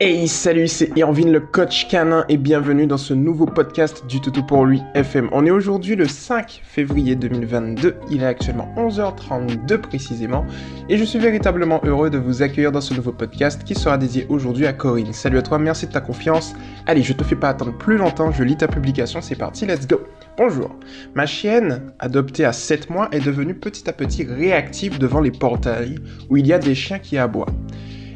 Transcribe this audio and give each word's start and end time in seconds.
Hey 0.00 0.26
salut, 0.26 0.66
c'est 0.66 0.90
Irvine 0.96 1.30
le 1.30 1.38
coach 1.38 1.86
canin 1.86 2.24
et 2.28 2.36
bienvenue 2.36 2.88
dans 2.88 2.96
ce 2.96 3.14
nouveau 3.14 3.46
podcast 3.46 4.04
du 4.08 4.20
Toutou 4.20 4.42
pour 4.42 4.66
lui 4.66 4.82
FM. 4.94 5.28
On 5.30 5.46
est 5.46 5.52
aujourd'hui 5.52 5.94
le 5.94 6.08
5 6.08 6.62
février 6.64 7.14
2022, 7.14 7.94
il 8.10 8.24
est 8.24 8.26
actuellement 8.26 8.74
11h32 8.76 9.78
précisément 9.78 10.44
et 10.88 10.98
je 10.98 11.04
suis 11.04 11.20
véritablement 11.20 11.80
heureux 11.84 12.10
de 12.10 12.18
vous 12.18 12.42
accueillir 12.42 12.72
dans 12.72 12.80
ce 12.80 12.92
nouveau 12.92 13.12
podcast 13.12 13.62
qui 13.62 13.76
sera 13.76 13.96
dédié 13.96 14.26
aujourd'hui 14.28 14.66
à 14.66 14.72
Corinne. 14.72 15.12
Salut 15.12 15.38
à 15.38 15.42
toi, 15.42 15.60
merci 15.60 15.86
de 15.86 15.92
ta 15.92 16.00
confiance. 16.00 16.54
Allez, 16.86 17.04
je 17.04 17.12
te 17.12 17.22
fais 17.22 17.36
pas 17.36 17.50
attendre 17.50 17.78
plus 17.78 17.96
longtemps, 17.96 18.32
je 18.32 18.42
lis 18.42 18.56
ta 18.56 18.66
publication, 18.66 19.20
c'est 19.22 19.36
parti, 19.36 19.64
let's 19.64 19.86
go. 19.86 20.00
Bonjour. 20.36 20.74
Ma 21.14 21.26
chienne, 21.26 21.92
adoptée 22.00 22.44
à 22.44 22.52
7 22.52 22.90
mois, 22.90 23.08
est 23.12 23.24
devenue 23.24 23.54
petit 23.54 23.88
à 23.88 23.92
petit 23.92 24.24
réactive 24.24 24.98
devant 24.98 25.20
les 25.20 25.30
portails 25.30 26.00
où 26.28 26.36
il 26.36 26.48
y 26.48 26.52
a 26.52 26.58
des 26.58 26.74
chiens 26.74 26.98
qui 26.98 27.16
aboient. 27.16 27.46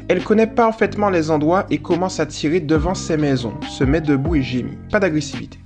Elle 0.09 0.23
connaît 0.23 0.47
parfaitement 0.47 1.11
les 1.11 1.29
endroits 1.29 1.67
et 1.69 1.77
commence 1.77 2.19
à 2.19 2.25
tirer 2.25 2.59
devant 2.59 2.95
ses 2.95 3.15
maisons, 3.15 3.53
se 3.69 3.83
met 3.83 4.01
debout 4.01 4.37
et 4.37 4.41
gémit. 4.41 4.75
Pas 4.91 4.99
d'agressivité. 4.99 5.59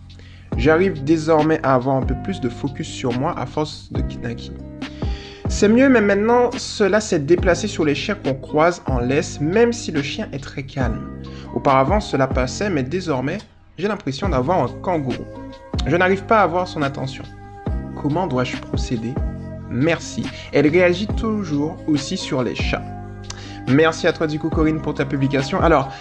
J'arrive 0.57 1.01
désormais 1.05 1.61
à 1.63 1.75
avoir 1.75 1.95
un 1.95 2.01
peu 2.01 2.15
plus 2.25 2.41
de 2.41 2.49
focus 2.49 2.89
sur 2.89 3.17
moi 3.17 3.33
à 3.39 3.45
force 3.45 3.89
de 3.93 4.01
kinaki. 4.01 4.51
C'est 5.47 5.69
mieux, 5.69 5.87
mais 5.87 6.01
maintenant, 6.01 6.49
cela 6.57 6.99
s'est 6.99 7.19
déplacé 7.19 7.69
sur 7.69 7.85
les 7.85 7.95
chiens 7.95 8.15
qu'on 8.15 8.33
croise 8.33 8.81
en 8.85 8.99
laisse, 8.99 9.39
même 9.39 9.71
si 9.71 9.93
le 9.93 10.01
chien 10.01 10.27
est 10.33 10.43
très 10.43 10.63
calme. 10.63 11.21
Auparavant, 11.55 12.01
cela 12.01 12.27
passait, 12.27 12.69
mais 12.69 12.83
désormais, 12.83 13.37
j'ai 13.77 13.87
l'impression 13.87 14.27
d'avoir 14.27 14.61
un 14.61 14.67
kangourou. 14.81 15.25
Je 15.87 15.95
n'arrive 15.95 16.25
pas 16.25 16.41
à 16.41 16.43
avoir 16.43 16.67
son 16.67 16.81
attention. 16.81 17.23
Comment 18.01 18.27
dois-je 18.27 18.57
procéder? 18.57 19.13
Merci. 19.69 20.25
Elle 20.51 20.67
réagit 20.67 21.07
toujours 21.07 21.77
aussi 21.87 22.17
sur 22.17 22.43
les 22.43 22.55
chats. 22.55 22.83
Merci 23.67 24.07
à 24.07 24.13
toi 24.13 24.27
du 24.27 24.39
coup 24.39 24.49
Corinne 24.49 24.81
pour 24.81 24.93
ta 24.93 25.05
publication. 25.05 25.61
Alors, 25.61 25.91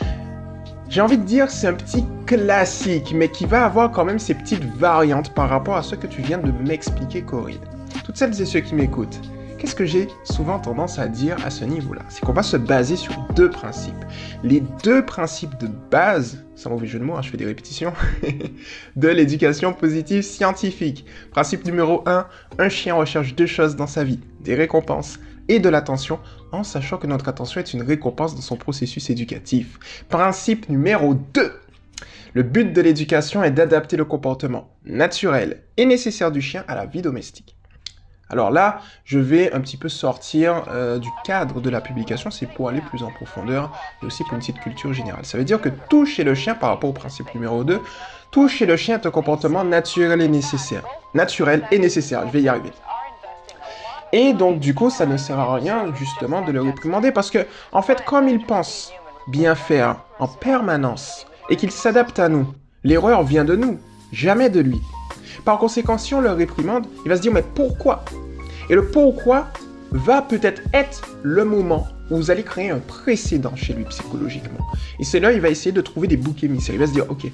j'ai 0.88 1.00
envie 1.00 1.16
de 1.16 1.24
dire 1.24 1.50
c'est 1.50 1.68
un 1.68 1.74
petit 1.74 2.04
classique, 2.26 3.12
mais 3.14 3.30
qui 3.30 3.46
va 3.46 3.64
avoir 3.64 3.90
quand 3.90 4.04
même 4.04 4.18
ses 4.18 4.34
petites 4.34 4.64
variantes 4.76 5.32
par 5.32 5.48
rapport 5.48 5.76
à 5.76 5.82
ce 5.82 5.94
que 5.94 6.06
tu 6.06 6.20
viens 6.22 6.38
de 6.38 6.50
m'expliquer 6.50 7.22
Corinne. 7.22 7.60
Toutes 8.04 8.16
celles 8.16 8.40
et 8.40 8.44
ceux 8.44 8.60
qui 8.60 8.74
m'écoutent, 8.74 9.20
qu'est-ce 9.58 9.74
que 9.74 9.86
j'ai 9.86 10.08
souvent 10.24 10.58
tendance 10.58 10.98
à 10.98 11.06
dire 11.06 11.36
à 11.46 11.50
ce 11.50 11.64
niveau-là? 11.64 12.02
C'est 12.08 12.20
qu'on 12.22 12.32
va 12.32 12.42
se 12.42 12.56
baser 12.56 12.96
sur 12.96 13.16
deux 13.34 13.48
principes. 13.48 14.04
Les 14.42 14.62
deux 14.82 15.04
principes 15.06 15.56
de 15.58 15.68
base, 15.90 16.44
sans 16.56 16.70
mauvais 16.70 16.86
jeu 16.88 16.98
de 16.98 17.04
mots, 17.04 17.14
hein, 17.14 17.22
je 17.22 17.30
fais 17.30 17.36
des 17.36 17.46
répétitions, 17.46 17.92
de 18.96 19.08
l'éducation 19.08 19.72
positive 19.72 20.22
scientifique. 20.22 21.06
Principe 21.30 21.64
numéro 21.64 22.02
1, 22.06 22.26
un 22.58 22.68
chien 22.68 22.94
recherche 22.94 23.34
deux 23.34 23.46
choses 23.46 23.76
dans 23.76 23.86
sa 23.86 24.04
vie, 24.04 24.20
des 24.40 24.54
récompenses 24.54 25.20
et 25.48 25.58
de 25.58 25.68
l'attention 25.68 26.18
en 26.52 26.62
sachant 26.62 26.98
que 26.98 27.06
notre 27.06 27.28
attention 27.28 27.60
est 27.60 27.72
une 27.72 27.82
récompense 27.82 28.34
dans 28.34 28.42
son 28.42 28.56
processus 28.56 29.10
éducatif. 29.10 29.78
Principe 30.08 30.68
numéro 30.68 31.14
2. 31.14 31.52
Le 32.34 32.42
but 32.42 32.72
de 32.72 32.80
l'éducation 32.80 33.42
est 33.42 33.50
d'adapter 33.50 33.96
le 33.96 34.04
comportement 34.04 34.68
naturel 34.84 35.62
et 35.76 35.84
nécessaire 35.84 36.30
du 36.30 36.40
chien 36.40 36.64
à 36.68 36.74
la 36.74 36.86
vie 36.86 37.02
domestique. 37.02 37.56
Alors 38.30 38.50
là, 38.50 38.80
je 39.04 39.18
vais 39.18 39.52
un 39.52 39.60
petit 39.60 39.76
peu 39.76 39.90
sortir 39.90 40.64
euh, 40.68 40.98
du 40.98 41.10
cadre 41.22 41.60
de 41.60 41.68
la 41.68 41.82
publication, 41.82 42.30
c'est 42.30 42.46
pour 42.46 42.70
aller 42.70 42.80
plus 42.80 43.02
en 43.02 43.10
profondeur 43.10 43.70
et 44.02 44.06
aussi 44.06 44.24
pour 44.24 44.32
une 44.32 44.38
petite 44.38 44.60
culture 44.60 44.94
générale. 44.94 45.26
Ça 45.26 45.36
veut 45.36 45.44
dire 45.44 45.60
que 45.60 45.68
tout 45.68 46.06
chez 46.06 46.24
le 46.24 46.34
chien, 46.34 46.54
par 46.54 46.70
rapport 46.70 46.88
au 46.88 46.94
principe 46.94 47.34
numéro 47.34 47.62
2, 47.62 47.78
tout 48.30 48.48
chez 48.48 48.64
le 48.64 48.78
chien 48.78 48.98
est 48.98 49.06
un 49.06 49.10
comportement 49.10 49.64
naturel 49.64 50.22
et 50.22 50.28
nécessaire. 50.28 50.82
Naturel 51.12 51.68
et 51.70 51.78
nécessaire, 51.78 52.26
je 52.26 52.32
vais 52.32 52.40
y 52.40 52.48
arriver. 52.48 52.70
Et 54.12 54.34
donc, 54.34 54.60
du 54.60 54.74
coup, 54.74 54.90
ça 54.90 55.06
ne 55.06 55.16
sert 55.16 55.38
à 55.38 55.54
rien, 55.54 55.92
justement, 55.94 56.42
de 56.42 56.52
le 56.52 56.60
réprimander 56.60 57.12
parce 57.12 57.30
que, 57.30 57.46
en 57.72 57.82
fait, 57.82 58.04
comme 58.04 58.28
il 58.28 58.44
pense 58.44 58.92
bien 59.28 59.54
faire 59.54 59.96
en 60.18 60.28
permanence 60.28 61.26
et 61.48 61.56
qu'il 61.56 61.70
s'adapte 61.70 62.18
à 62.18 62.28
nous, 62.28 62.46
l'erreur 62.84 63.22
vient 63.22 63.44
de 63.44 63.56
nous, 63.56 63.78
jamais 64.12 64.50
de 64.50 64.60
lui. 64.60 64.80
Par 65.44 65.58
conséquent, 65.58 65.96
si 65.96 66.14
on 66.14 66.20
le 66.20 66.30
réprimande, 66.30 66.86
il 67.04 67.08
va 67.08 67.16
se 67.16 67.22
dire, 67.22 67.32
mais 67.32 67.44
pourquoi? 67.54 68.04
Et 68.68 68.74
le 68.74 68.86
pourquoi 68.86 69.48
va 69.90 70.22
peut-être 70.22 70.62
être 70.72 71.02
le 71.22 71.44
moment 71.44 71.86
où 72.10 72.16
vous 72.16 72.30
allez 72.30 72.42
créer 72.42 72.70
un 72.70 72.78
précédent 72.78 73.54
chez 73.56 73.72
lui 73.72 73.84
psychologiquement. 73.84 74.66
Et 74.98 75.04
c'est 75.04 75.20
là 75.20 75.32
il 75.32 75.40
va 75.40 75.48
essayer 75.48 75.72
de 75.72 75.80
trouver 75.80 76.08
des 76.08 76.16
boucs 76.16 76.44
émissaires. 76.44 76.74
Il 76.74 76.80
va 76.80 76.86
se 76.86 76.92
dire, 76.92 77.06
ok, 77.10 77.26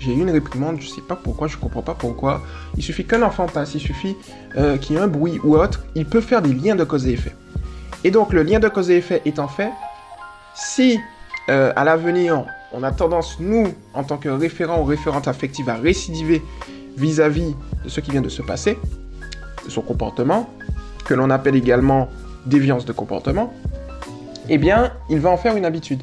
j'ai 0.00 0.14
eu 0.14 0.20
une 0.20 0.30
réprimande, 0.30 0.80
je 0.80 0.88
sais 0.88 1.02
pas 1.02 1.14
pourquoi, 1.14 1.46
je 1.46 1.56
comprends 1.58 1.82
pas 1.82 1.94
pourquoi. 1.94 2.42
Il 2.76 2.82
suffit 2.82 3.04
qu'un 3.04 3.22
enfant 3.22 3.46
passe, 3.46 3.74
il 3.74 3.80
suffit 3.80 4.16
euh, 4.56 4.78
qu'il 4.78 4.96
y 4.96 4.98
ait 4.98 5.02
un 5.02 5.08
bruit 5.08 5.38
ou 5.44 5.56
autre, 5.56 5.84
il 5.94 6.06
peut 6.06 6.22
faire 6.22 6.40
des 6.40 6.54
liens 6.54 6.74
de 6.74 6.84
cause 6.84 7.06
et 7.06 7.12
effet. 7.12 7.36
Et 8.02 8.10
donc 8.10 8.32
le 8.32 8.42
lien 8.42 8.58
de 8.58 8.68
cause 8.68 8.90
et 8.90 8.96
effet 8.96 9.20
étant 9.26 9.46
fait, 9.46 9.70
si 10.54 10.98
euh, 11.50 11.72
à 11.76 11.84
l'avenir 11.84 12.46
on 12.72 12.82
a 12.82 12.92
tendance, 12.92 13.38
nous, 13.40 13.66
en 13.94 14.04
tant 14.04 14.16
que 14.16 14.28
référent 14.28 14.80
ou 14.80 14.84
référente 14.84 15.28
affective, 15.28 15.68
à 15.68 15.74
récidiver 15.74 16.42
vis-à-vis 16.96 17.54
de 17.84 17.88
ce 17.88 18.00
qui 18.00 18.10
vient 18.10 18.20
de 18.22 18.28
se 18.28 18.42
passer, 18.42 18.78
de 19.64 19.70
son 19.70 19.82
comportement, 19.82 20.48
que 21.04 21.14
l'on 21.14 21.30
appelle 21.30 21.56
également 21.56 22.08
déviance 22.46 22.84
de 22.84 22.92
comportement, 22.92 23.52
eh 24.48 24.56
bien, 24.56 24.92
il 25.10 25.18
va 25.18 25.30
en 25.30 25.36
faire 25.36 25.56
une 25.56 25.64
habitude. 25.64 26.02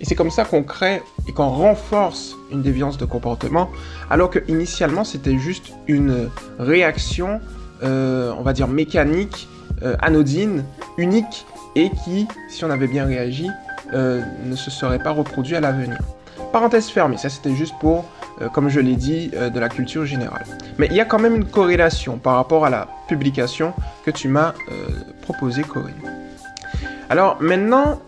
Et 0.00 0.04
c'est 0.04 0.14
comme 0.14 0.30
ça 0.30 0.44
qu'on 0.44 0.62
crée 0.62 1.02
et 1.28 1.32
qu'on 1.32 1.48
renforce 1.48 2.36
une 2.52 2.62
déviance 2.62 2.98
de 2.98 3.04
comportement, 3.04 3.70
alors 4.10 4.30
que 4.30 4.40
initialement 4.48 5.04
c'était 5.04 5.38
juste 5.38 5.72
une 5.86 6.28
réaction, 6.58 7.40
euh, 7.82 8.32
on 8.38 8.42
va 8.42 8.52
dire 8.52 8.68
mécanique, 8.68 9.48
euh, 9.82 9.96
anodine, 10.00 10.64
unique, 10.98 11.46
et 11.74 11.90
qui, 12.04 12.26
si 12.48 12.64
on 12.64 12.70
avait 12.70 12.86
bien 12.86 13.04
réagi, 13.04 13.48
euh, 13.92 14.22
ne 14.44 14.56
se 14.56 14.70
serait 14.70 14.98
pas 14.98 15.10
reproduit 15.10 15.56
à 15.56 15.60
l'avenir. 15.60 15.98
Parenthèse 16.52 16.88
fermée, 16.88 17.18
ça 17.18 17.28
c'était 17.28 17.54
juste 17.54 17.74
pour, 17.80 18.04
comme 18.52 18.68
je 18.68 18.80
l'ai 18.80 18.96
dit, 18.96 19.28
de 19.28 19.60
la 19.60 19.68
culture 19.68 20.06
générale. 20.06 20.44
Mais 20.78 20.86
il 20.90 20.96
y 20.96 21.00
a 21.00 21.04
quand 21.04 21.18
même 21.18 21.34
une 21.34 21.44
corrélation 21.44 22.18
par 22.18 22.36
rapport 22.36 22.64
à 22.64 22.70
la 22.70 22.88
publication 23.08 23.74
que 24.04 24.10
tu 24.10 24.28
m'as 24.28 24.54
proposée, 25.22 25.62
Corinne. 25.62 25.94
Alors 27.10 27.36
maintenant, 27.40 28.00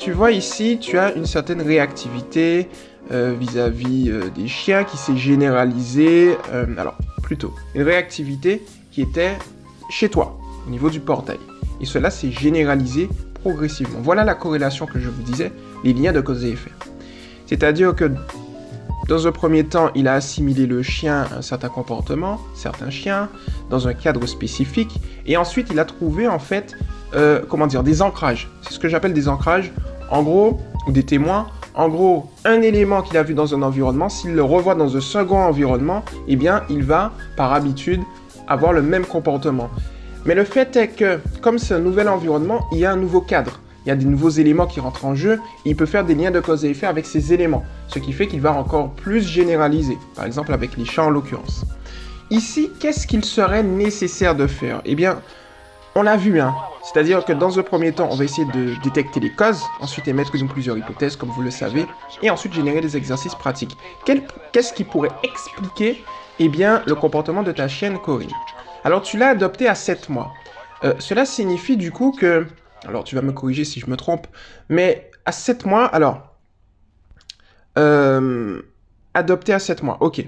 tu 0.00 0.12
vois 0.12 0.32
ici, 0.32 0.78
tu 0.80 0.98
as 0.98 1.14
une 1.14 1.26
certaine 1.26 1.60
réactivité 1.60 2.68
euh, 3.12 3.34
vis-à-vis 3.38 4.10
euh, 4.10 4.30
des 4.34 4.48
chiens 4.48 4.84
qui 4.84 4.96
s'est 4.96 5.16
généralisée. 5.16 6.36
Euh, 6.52 6.64
alors, 6.78 6.96
plutôt, 7.22 7.54
une 7.74 7.82
réactivité 7.82 8.64
qui 8.90 9.02
était 9.02 9.36
chez 9.90 10.08
toi, 10.08 10.38
au 10.66 10.70
niveau 10.70 10.88
du 10.88 11.00
portail. 11.00 11.38
Et 11.82 11.84
cela 11.84 12.10
s'est 12.10 12.32
généralisé 12.32 13.10
progressivement. 13.34 14.00
Voilà 14.02 14.24
la 14.24 14.34
corrélation 14.34 14.86
que 14.86 14.98
je 14.98 15.08
vous 15.10 15.22
disais, 15.22 15.52
les 15.84 15.92
liens 15.92 16.12
de 16.12 16.20
cause 16.22 16.44
et 16.44 16.50
effet. 16.50 16.72
C'est-à-dire 17.46 17.94
que 17.94 18.10
dans 19.06 19.26
un 19.26 19.32
premier 19.32 19.64
temps, 19.64 19.90
il 19.94 20.08
a 20.08 20.14
assimilé 20.14 20.66
le 20.66 20.82
chien 20.82 21.26
à 21.30 21.38
un 21.38 21.42
certain 21.42 21.68
comportement, 21.68 22.40
certains 22.54 22.90
chiens, 22.90 23.28
dans 23.68 23.86
un 23.86 23.92
cadre 23.92 24.24
spécifique, 24.26 24.98
et 25.26 25.36
ensuite 25.36 25.68
il 25.70 25.78
a 25.78 25.84
trouvé 25.84 26.26
en 26.26 26.38
fait, 26.38 26.76
comment 27.48 27.66
dire, 27.66 27.82
des 27.82 28.02
ancrages. 28.02 28.50
C'est 28.62 28.74
ce 28.74 28.78
que 28.78 28.88
j'appelle 28.88 29.12
des 29.12 29.28
ancrages 29.28 29.72
en 30.10 30.22
gros, 30.22 30.60
ou 30.86 30.92
des 30.92 31.04
témoins, 31.04 31.46
en 31.74 31.88
gros, 31.88 32.30
un 32.44 32.62
élément 32.62 33.00
qu'il 33.02 33.16
a 33.16 33.22
vu 33.22 33.34
dans 33.34 33.54
un 33.54 33.62
environnement, 33.62 34.08
s'il 34.08 34.34
le 34.34 34.42
revoit 34.42 34.74
dans 34.74 34.96
un 34.96 35.00
second 35.00 35.38
environnement, 35.38 36.04
eh 36.26 36.36
bien, 36.36 36.62
il 36.68 36.82
va, 36.82 37.12
par 37.36 37.52
habitude, 37.52 38.02
avoir 38.48 38.72
le 38.72 38.82
même 38.82 39.06
comportement. 39.06 39.70
Mais 40.26 40.34
le 40.34 40.44
fait 40.44 40.74
est 40.76 40.88
que, 40.88 41.20
comme 41.40 41.58
c'est 41.58 41.74
un 41.74 41.78
nouvel 41.78 42.08
environnement, 42.08 42.66
il 42.72 42.78
y 42.78 42.84
a 42.84 42.92
un 42.92 42.96
nouveau 42.96 43.20
cadre. 43.20 43.60
Il 43.86 43.88
y 43.88 43.92
a 43.92 43.96
des 43.96 44.04
nouveaux 44.04 44.30
éléments 44.30 44.66
qui 44.66 44.78
rentrent 44.78 45.06
en 45.06 45.14
jeu 45.14 45.40
il 45.64 45.74
peut 45.74 45.86
faire 45.86 46.04
des 46.04 46.14
liens 46.14 46.30
de 46.30 46.40
cause 46.40 46.66
et 46.66 46.70
effet 46.70 46.86
avec 46.86 47.06
ces 47.06 47.32
éléments, 47.32 47.64
ce 47.88 47.98
qui 47.98 48.12
fait 48.12 48.26
qu'il 48.26 48.42
va 48.42 48.52
encore 48.52 48.90
plus 48.90 49.26
généraliser, 49.26 49.96
par 50.14 50.26
exemple 50.26 50.52
avec 50.52 50.76
les 50.76 50.84
chats 50.84 51.04
en 51.04 51.10
l'occurrence. 51.10 51.64
Ici, 52.30 52.70
qu'est-ce 52.78 53.06
qu'il 53.06 53.24
serait 53.24 53.62
nécessaire 53.62 54.34
de 54.34 54.46
faire? 54.46 54.82
Eh 54.84 54.94
bien, 54.94 55.20
on 55.94 56.02
l'a 56.02 56.16
vu, 56.16 56.40
hein. 56.40 56.54
C'est-à-dire 56.82 57.24
que 57.24 57.32
dans 57.32 57.58
un 57.58 57.62
premier 57.62 57.92
temps, 57.92 58.08
on 58.10 58.16
va 58.16 58.24
essayer 58.24 58.46
de 58.46 58.74
détecter 58.82 59.20
les 59.20 59.30
causes, 59.30 59.62
ensuite 59.80 60.08
émettre 60.08 60.32
ou 60.40 60.46
plusieurs 60.46 60.78
hypothèses, 60.78 61.16
comme 61.16 61.28
vous 61.30 61.42
le 61.42 61.50
savez, 61.50 61.86
et 62.22 62.30
ensuite 62.30 62.52
générer 62.52 62.80
des 62.80 62.96
exercices 62.96 63.34
pratiques. 63.34 63.76
Qu'est-ce 64.04 64.72
qui 64.72 64.84
pourrait 64.84 65.10
expliquer, 65.22 66.02
eh 66.38 66.48
bien, 66.48 66.82
le 66.86 66.94
comportement 66.94 67.42
de 67.42 67.52
ta 67.52 67.68
chienne 67.68 67.98
Corinne? 67.98 68.30
Alors, 68.84 69.02
tu 69.02 69.18
l'as 69.18 69.28
adopté 69.28 69.68
à 69.68 69.74
7 69.74 70.08
mois. 70.08 70.32
Euh, 70.84 70.94
cela 70.98 71.26
signifie 71.26 71.76
du 71.76 71.92
coup 71.92 72.12
que... 72.12 72.46
Alors, 72.86 73.04
tu 73.04 73.14
vas 73.14 73.22
me 73.22 73.32
corriger 73.32 73.64
si 73.64 73.78
je 73.78 73.90
me 73.90 73.96
trompe, 73.96 74.26
mais 74.68 75.10
à 75.26 75.32
7 75.32 75.66
mois, 75.66 75.84
alors... 75.84 76.34
Euh, 77.78 78.62
adopté 79.14 79.52
à 79.52 79.58
7 79.58 79.82
mois, 79.82 79.98
ok. 80.00 80.24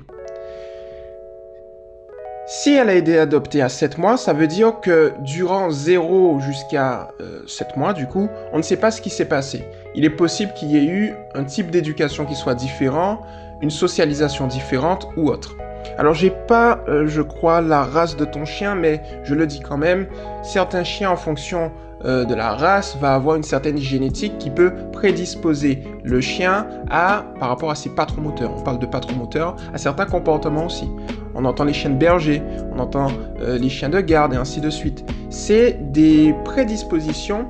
Si 2.55 2.75
elle 2.75 2.91
a 2.91 2.95
été 2.95 3.19
adoptée 3.19 3.63
à 3.63 3.71
7 3.71 3.97
mois, 3.97 4.19
ça 4.19 4.35
veut 4.35 4.47
dire 4.47 4.79
que 4.83 5.15
durant 5.21 5.71
0 5.71 6.39
jusqu'à 6.41 7.09
7 7.47 7.69
euh, 7.69 7.81
mois, 7.81 7.95
du 7.95 8.07
coup, 8.07 8.29
on 8.53 8.59
ne 8.59 8.63
sait 8.63 8.77
pas 8.77 8.91
ce 8.91 9.01
qui 9.01 9.09
s'est 9.09 9.25
passé. 9.25 9.65
Il 9.95 10.05
est 10.05 10.11
possible 10.11 10.53
qu'il 10.53 10.71
y 10.71 10.77
ait 10.77 10.85
eu 10.85 11.15
un 11.35 11.45
type 11.45 11.71
d'éducation 11.71 12.27
qui 12.27 12.35
soit 12.35 12.55
différent, 12.55 13.23
une 13.63 13.71
socialisation 13.71 14.49
différente 14.49 15.09
ou 15.17 15.31
autre. 15.31 15.57
Alors 15.97 16.13
j'ai 16.13 16.29
pas, 16.29 16.85
euh, 16.89 17.07
je 17.07 17.23
crois, 17.23 17.63
la 17.63 17.85
race 17.85 18.19
de 18.19 18.27
ton 18.27 18.45
chien, 18.45 18.75
mais 18.75 19.01
je 19.25 19.35
le 19.35 19.47
dis 19.47 19.61
quand 19.61 19.79
même, 19.79 20.07
certains 20.43 20.85
chiens 20.85 21.11
en 21.11 21.17
fonction 21.17 21.73
euh, 22.05 22.25
de 22.25 22.35
la 22.35 22.55
race 22.55 22.97
va 23.01 23.15
avoir 23.15 23.37
une 23.37 23.45
certaine 23.45 23.79
génétique 23.79 24.37
qui 24.39 24.51
peut 24.51 24.75
prédisposer 24.93 25.85
le 26.05 26.21
chien 26.21 26.67
à, 26.91 27.25
par 27.39 27.49
rapport 27.49 27.71
à 27.71 27.77
ses 27.77 27.91
patrons 27.91 28.21
moteurs, 28.21 28.53
on 28.57 28.63
parle 28.63 28.79
de 28.79 28.87
patrons 28.87 29.15
moteurs, 29.15 29.57
à 29.73 29.79
certains 29.79 30.07
comportements 30.07 30.67
aussi. 30.67 30.89
On 31.35 31.45
entend 31.45 31.65
les 31.65 31.73
chiens 31.73 31.91
de 31.91 31.97
berger, 31.97 32.43
on 32.75 32.79
entend 32.79 33.09
euh, 33.41 33.59
les 33.59 33.69
chiens 33.69 33.89
de 33.89 34.01
garde 34.01 34.35
et 34.35 34.37
ainsi 34.37 34.61
de 34.61 34.71
suite. 34.71 35.05
C'est 35.31 35.93
des 35.93 36.35
prédispositions 36.45 37.47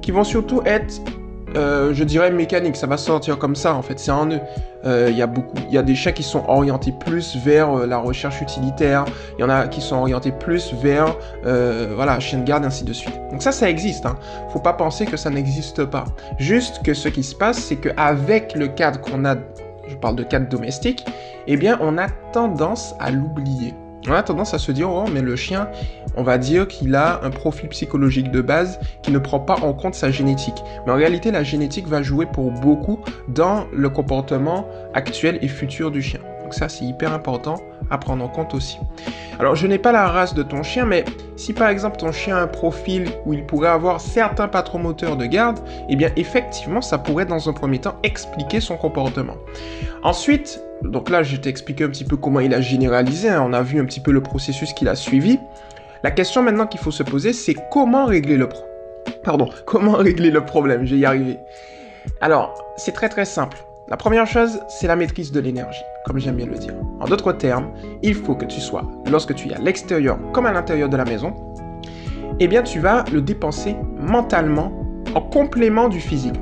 qui 0.00 0.10
vont 0.10 0.24
surtout 0.24 0.62
être 0.64 1.00
euh, 1.56 1.92
je 1.92 2.04
dirais 2.04 2.30
mécanique, 2.30 2.76
ça 2.76 2.86
va 2.86 2.96
sortir 2.96 3.36
comme 3.38 3.56
ça 3.56 3.74
en 3.74 3.82
fait, 3.82 3.98
c'est 3.98 4.12
en 4.12 4.30
eux. 4.30 4.40
Euh, 4.84 5.08
il 5.10 5.16
y 5.16 5.22
a 5.22 5.26
beaucoup, 5.26 5.56
il 5.68 5.74
y 5.74 5.78
a 5.78 5.82
des 5.82 5.94
chiens 5.94 6.12
qui 6.12 6.22
sont 6.22 6.44
orientés 6.46 6.92
plus 6.92 7.36
vers 7.36 7.70
euh, 7.70 7.86
la 7.86 7.98
recherche 7.98 8.40
utilitaire, 8.40 9.04
il 9.36 9.42
y 9.42 9.44
en 9.44 9.50
a 9.50 9.66
qui 9.66 9.80
sont 9.80 9.96
orientés 9.96 10.32
plus 10.32 10.72
vers 10.74 11.16
voilà 11.42 12.20
chien 12.20 12.38
de 12.38 12.44
garde 12.44 12.64
et 12.64 12.66
ainsi 12.66 12.84
de 12.84 12.92
suite. 12.92 13.20
Donc 13.30 13.42
ça, 13.42 13.52
ça 13.52 13.68
existe. 13.68 14.06
Hein. 14.06 14.16
Faut 14.52 14.60
pas 14.60 14.72
penser 14.72 15.06
que 15.06 15.16
ça 15.16 15.30
n'existe 15.30 15.84
pas. 15.84 16.04
Juste 16.38 16.82
que 16.84 16.94
ce 16.94 17.08
qui 17.08 17.22
se 17.22 17.34
passe, 17.34 17.58
c'est 17.58 17.76
qu'avec 17.76 18.54
le 18.54 18.68
cadre 18.68 19.00
qu'on 19.00 19.24
a, 19.24 19.34
je 19.90 19.96
parle 19.96 20.16
de 20.16 20.22
cadre 20.22 20.48
domestique, 20.48 21.04
eh 21.46 21.56
bien 21.56 21.78
on 21.80 21.98
a 21.98 22.08
tendance 22.32 22.94
à 22.98 23.10
l'oublier. 23.10 23.74
On 24.08 24.12
a 24.12 24.22
tendance 24.22 24.54
à 24.54 24.58
se 24.58 24.72
dire, 24.72 24.90
oh, 24.90 25.04
mais 25.12 25.20
le 25.20 25.36
chien, 25.36 25.68
on 26.16 26.22
va 26.22 26.38
dire 26.38 26.66
qu'il 26.66 26.94
a 26.94 27.22
un 27.22 27.28
profil 27.28 27.68
psychologique 27.68 28.30
de 28.30 28.40
base 28.40 28.80
qui 29.02 29.10
ne 29.10 29.18
prend 29.18 29.40
pas 29.40 29.56
en 29.56 29.74
compte 29.74 29.94
sa 29.94 30.10
génétique. 30.10 30.64
Mais 30.86 30.92
en 30.92 30.96
réalité, 30.96 31.30
la 31.30 31.42
génétique 31.42 31.86
va 31.86 32.02
jouer 32.02 32.24
pour 32.24 32.50
beaucoup 32.50 33.00
dans 33.28 33.66
le 33.74 33.90
comportement 33.90 34.66
actuel 34.94 35.38
et 35.42 35.48
futur 35.48 35.90
du 35.90 36.00
chien. 36.00 36.20
Donc 36.50 36.58
ça, 36.58 36.68
c'est 36.68 36.84
hyper 36.84 37.12
important 37.12 37.60
à 37.92 37.98
prendre 37.98 38.24
en 38.24 38.28
compte 38.28 38.54
aussi. 38.54 38.80
Alors, 39.38 39.54
je 39.54 39.68
n'ai 39.68 39.78
pas 39.78 39.92
la 39.92 40.08
race 40.08 40.34
de 40.34 40.42
ton 40.42 40.64
chien, 40.64 40.84
mais 40.84 41.04
si 41.36 41.52
par 41.52 41.68
exemple 41.68 41.96
ton 41.98 42.10
chien 42.10 42.36
a 42.36 42.40
un 42.40 42.48
profil 42.48 43.08
où 43.24 43.32
il 43.32 43.46
pourrait 43.46 43.68
avoir 43.68 44.00
certains 44.00 44.48
patrons 44.48 44.80
moteurs 44.80 45.16
de 45.16 45.26
garde, 45.26 45.60
eh 45.88 45.94
bien 45.94 46.10
effectivement, 46.16 46.80
ça 46.80 46.98
pourrait 46.98 47.24
dans 47.24 47.48
un 47.48 47.52
premier 47.52 47.78
temps 47.78 47.94
expliquer 48.02 48.58
son 48.58 48.76
comportement. 48.76 49.36
Ensuite, 50.02 50.60
donc 50.82 51.08
là, 51.08 51.22
je 51.22 51.36
t'ai 51.36 51.50
expliqué 51.50 51.84
un 51.84 51.88
petit 51.88 52.02
peu 52.02 52.16
comment 52.16 52.40
il 52.40 52.52
a 52.52 52.60
généralisé, 52.60 53.28
hein. 53.28 53.44
on 53.46 53.52
a 53.52 53.62
vu 53.62 53.80
un 53.80 53.84
petit 53.84 54.00
peu 54.00 54.10
le 54.10 54.20
processus 54.20 54.72
qu'il 54.72 54.88
a 54.88 54.96
suivi. 54.96 55.38
La 56.02 56.10
question 56.10 56.42
maintenant 56.42 56.66
qu'il 56.66 56.80
faut 56.80 56.90
se 56.90 57.04
poser, 57.04 57.32
c'est 57.32 57.54
comment 57.70 58.06
régler 58.06 58.36
le. 58.36 58.48
Pardon, 59.22 59.50
comment 59.66 59.92
régler 59.92 60.32
le 60.32 60.44
problème? 60.44 60.84
Je 60.84 60.96
vais. 60.96 61.38
Alors, 62.20 62.60
c'est 62.76 62.90
très 62.90 63.08
très 63.08 63.24
simple. 63.24 63.56
La 63.90 63.96
première 63.96 64.24
chose, 64.24 64.60
c'est 64.68 64.86
la 64.86 64.94
maîtrise 64.94 65.32
de 65.32 65.40
l'énergie, 65.40 65.82
comme 66.06 66.20
j'aime 66.20 66.36
bien 66.36 66.46
le 66.46 66.56
dire. 66.56 66.74
En 67.00 67.06
d'autres 67.06 67.32
termes, 67.32 67.72
il 68.04 68.14
faut 68.14 68.36
que 68.36 68.44
tu 68.44 68.60
sois, 68.60 68.84
lorsque 69.10 69.34
tu 69.34 69.48
es 69.48 69.54
à 69.54 69.58
l'extérieur 69.58 70.16
comme 70.32 70.46
à 70.46 70.52
l'intérieur 70.52 70.88
de 70.88 70.96
la 70.96 71.04
maison, 71.04 71.34
eh 72.38 72.46
bien 72.46 72.62
tu 72.62 72.78
vas 72.78 73.04
le 73.12 73.20
dépenser 73.20 73.74
mentalement 73.98 74.70
en 75.16 75.20
complément 75.20 75.88
du 75.88 75.98
physique. 75.98 76.36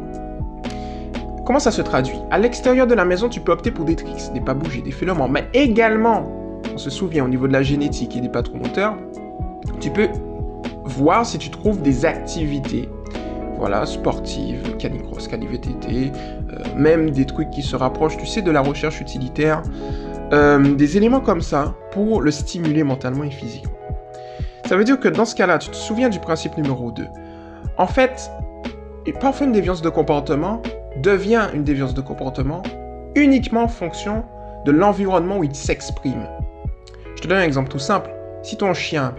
Comment 1.46 1.58
ça 1.58 1.70
se 1.70 1.80
traduit? 1.80 2.18
À 2.30 2.38
l'extérieur 2.38 2.86
de 2.86 2.92
la 2.92 3.06
maison, 3.06 3.30
tu 3.30 3.40
peux 3.40 3.52
opter 3.52 3.70
pour 3.70 3.86
des 3.86 3.96
tricks, 3.96 4.30
des 4.34 4.42
pas 4.42 4.52
bouger, 4.52 4.82
des 4.82 4.90
phénomènes, 4.90 5.32
mais 5.32 5.48
également, 5.54 6.30
on 6.74 6.76
se 6.76 6.90
souvient 6.90 7.24
au 7.24 7.28
niveau 7.28 7.48
de 7.48 7.54
la 7.54 7.62
génétique 7.62 8.14
et 8.14 8.20
des 8.20 8.28
patrons 8.28 8.58
moteurs, 8.58 8.98
tu 9.80 9.88
peux 9.88 10.10
voir 10.84 11.24
si 11.24 11.38
tu 11.38 11.48
trouves 11.48 11.80
des 11.80 12.04
activités 12.04 12.90
voilà, 13.58 13.84
sportives, 13.86 14.76
canicross, 14.78 15.28
canivtt, 15.28 15.66
euh, 15.66 16.08
même 16.76 17.10
des 17.10 17.26
trucs 17.26 17.50
qui 17.50 17.62
se 17.62 17.76
rapprochent, 17.76 18.16
tu 18.16 18.26
sais, 18.26 18.42
de 18.42 18.50
la 18.50 18.60
recherche 18.60 19.00
utilitaire, 19.00 19.62
euh, 20.32 20.74
des 20.74 20.96
éléments 20.96 21.20
comme 21.20 21.42
ça 21.42 21.74
pour 21.90 22.20
le 22.20 22.30
stimuler 22.30 22.84
mentalement 22.84 23.24
et 23.24 23.30
physiquement. 23.30 23.72
Ça 24.66 24.76
veut 24.76 24.84
dire 24.84 25.00
que 25.00 25.08
dans 25.08 25.24
ce 25.24 25.34
cas-là, 25.34 25.58
tu 25.58 25.70
te 25.70 25.76
souviens 25.76 26.08
du 26.08 26.20
principe 26.20 26.56
numéro 26.56 26.90
2. 26.90 27.06
En 27.78 27.86
fait, 27.86 28.30
parfois 29.20 29.46
une 29.46 29.52
déviance 29.52 29.82
de 29.82 29.88
comportement, 29.88 30.62
devient 31.02 31.48
une 31.54 31.64
déviance 31.64 31.94
de 31.94 32.00
comportement 32.00 32.62
uniquement 33.14 33.64
en 33.64 33.68
fonction 33.68 34.24
de 34.64 34.72
l'environnement 34.72 35.38
où 35.38 35.44
il 35.44 35.54
s'exprime. 35.54 36.26
Je 37.16 37.22
te 37.22 37.28
donne 37.28 37.38
un 37.38 37.44
exemple 37.44 37.68
tout 37.68 37.78
simple. 37.78 38.10
Si 38.42 38.56
ton 38.56 38.74
chien, 38.74 39.14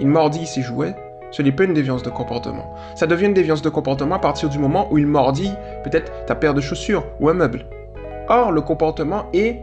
il 0.00 0.08
mordit 0.08 0.46
ses 0.46 0.62
jouets, 0.62 0.94
ce 1.30 1.42
n'est 1.42 1.52
pas 1.52 1.64
une 1.64 1.74
déviance 1.74 2.02
de 2.02 2.10
comportement. 2.10 2.74
Ça 2.94 3.06
devient 3.06 3.26
une 3.26 3.34
déviance 3.34 3.62
de 3.62 3.68
comportement 3.68 4.16
à 4.16 4.20
partir 4.20 4.48
du 4.48 4.58
moment 4.58 4.88
où 4.90 4.98
il 4.98 5.06
mordit 5.06 5.52
peut-être 5.84 6.26
ta 6.26 6.34
paire 6.34 6.54
de 6.54 6.60
chaussures 6.60 7.04
ou 7.20 7.28
un 7.28 7.34
meuble. 7.34 7.66
Or, 8.28 8.52
le 8.52 8.60
comportement 8.60 9.26
est 9.32 9.62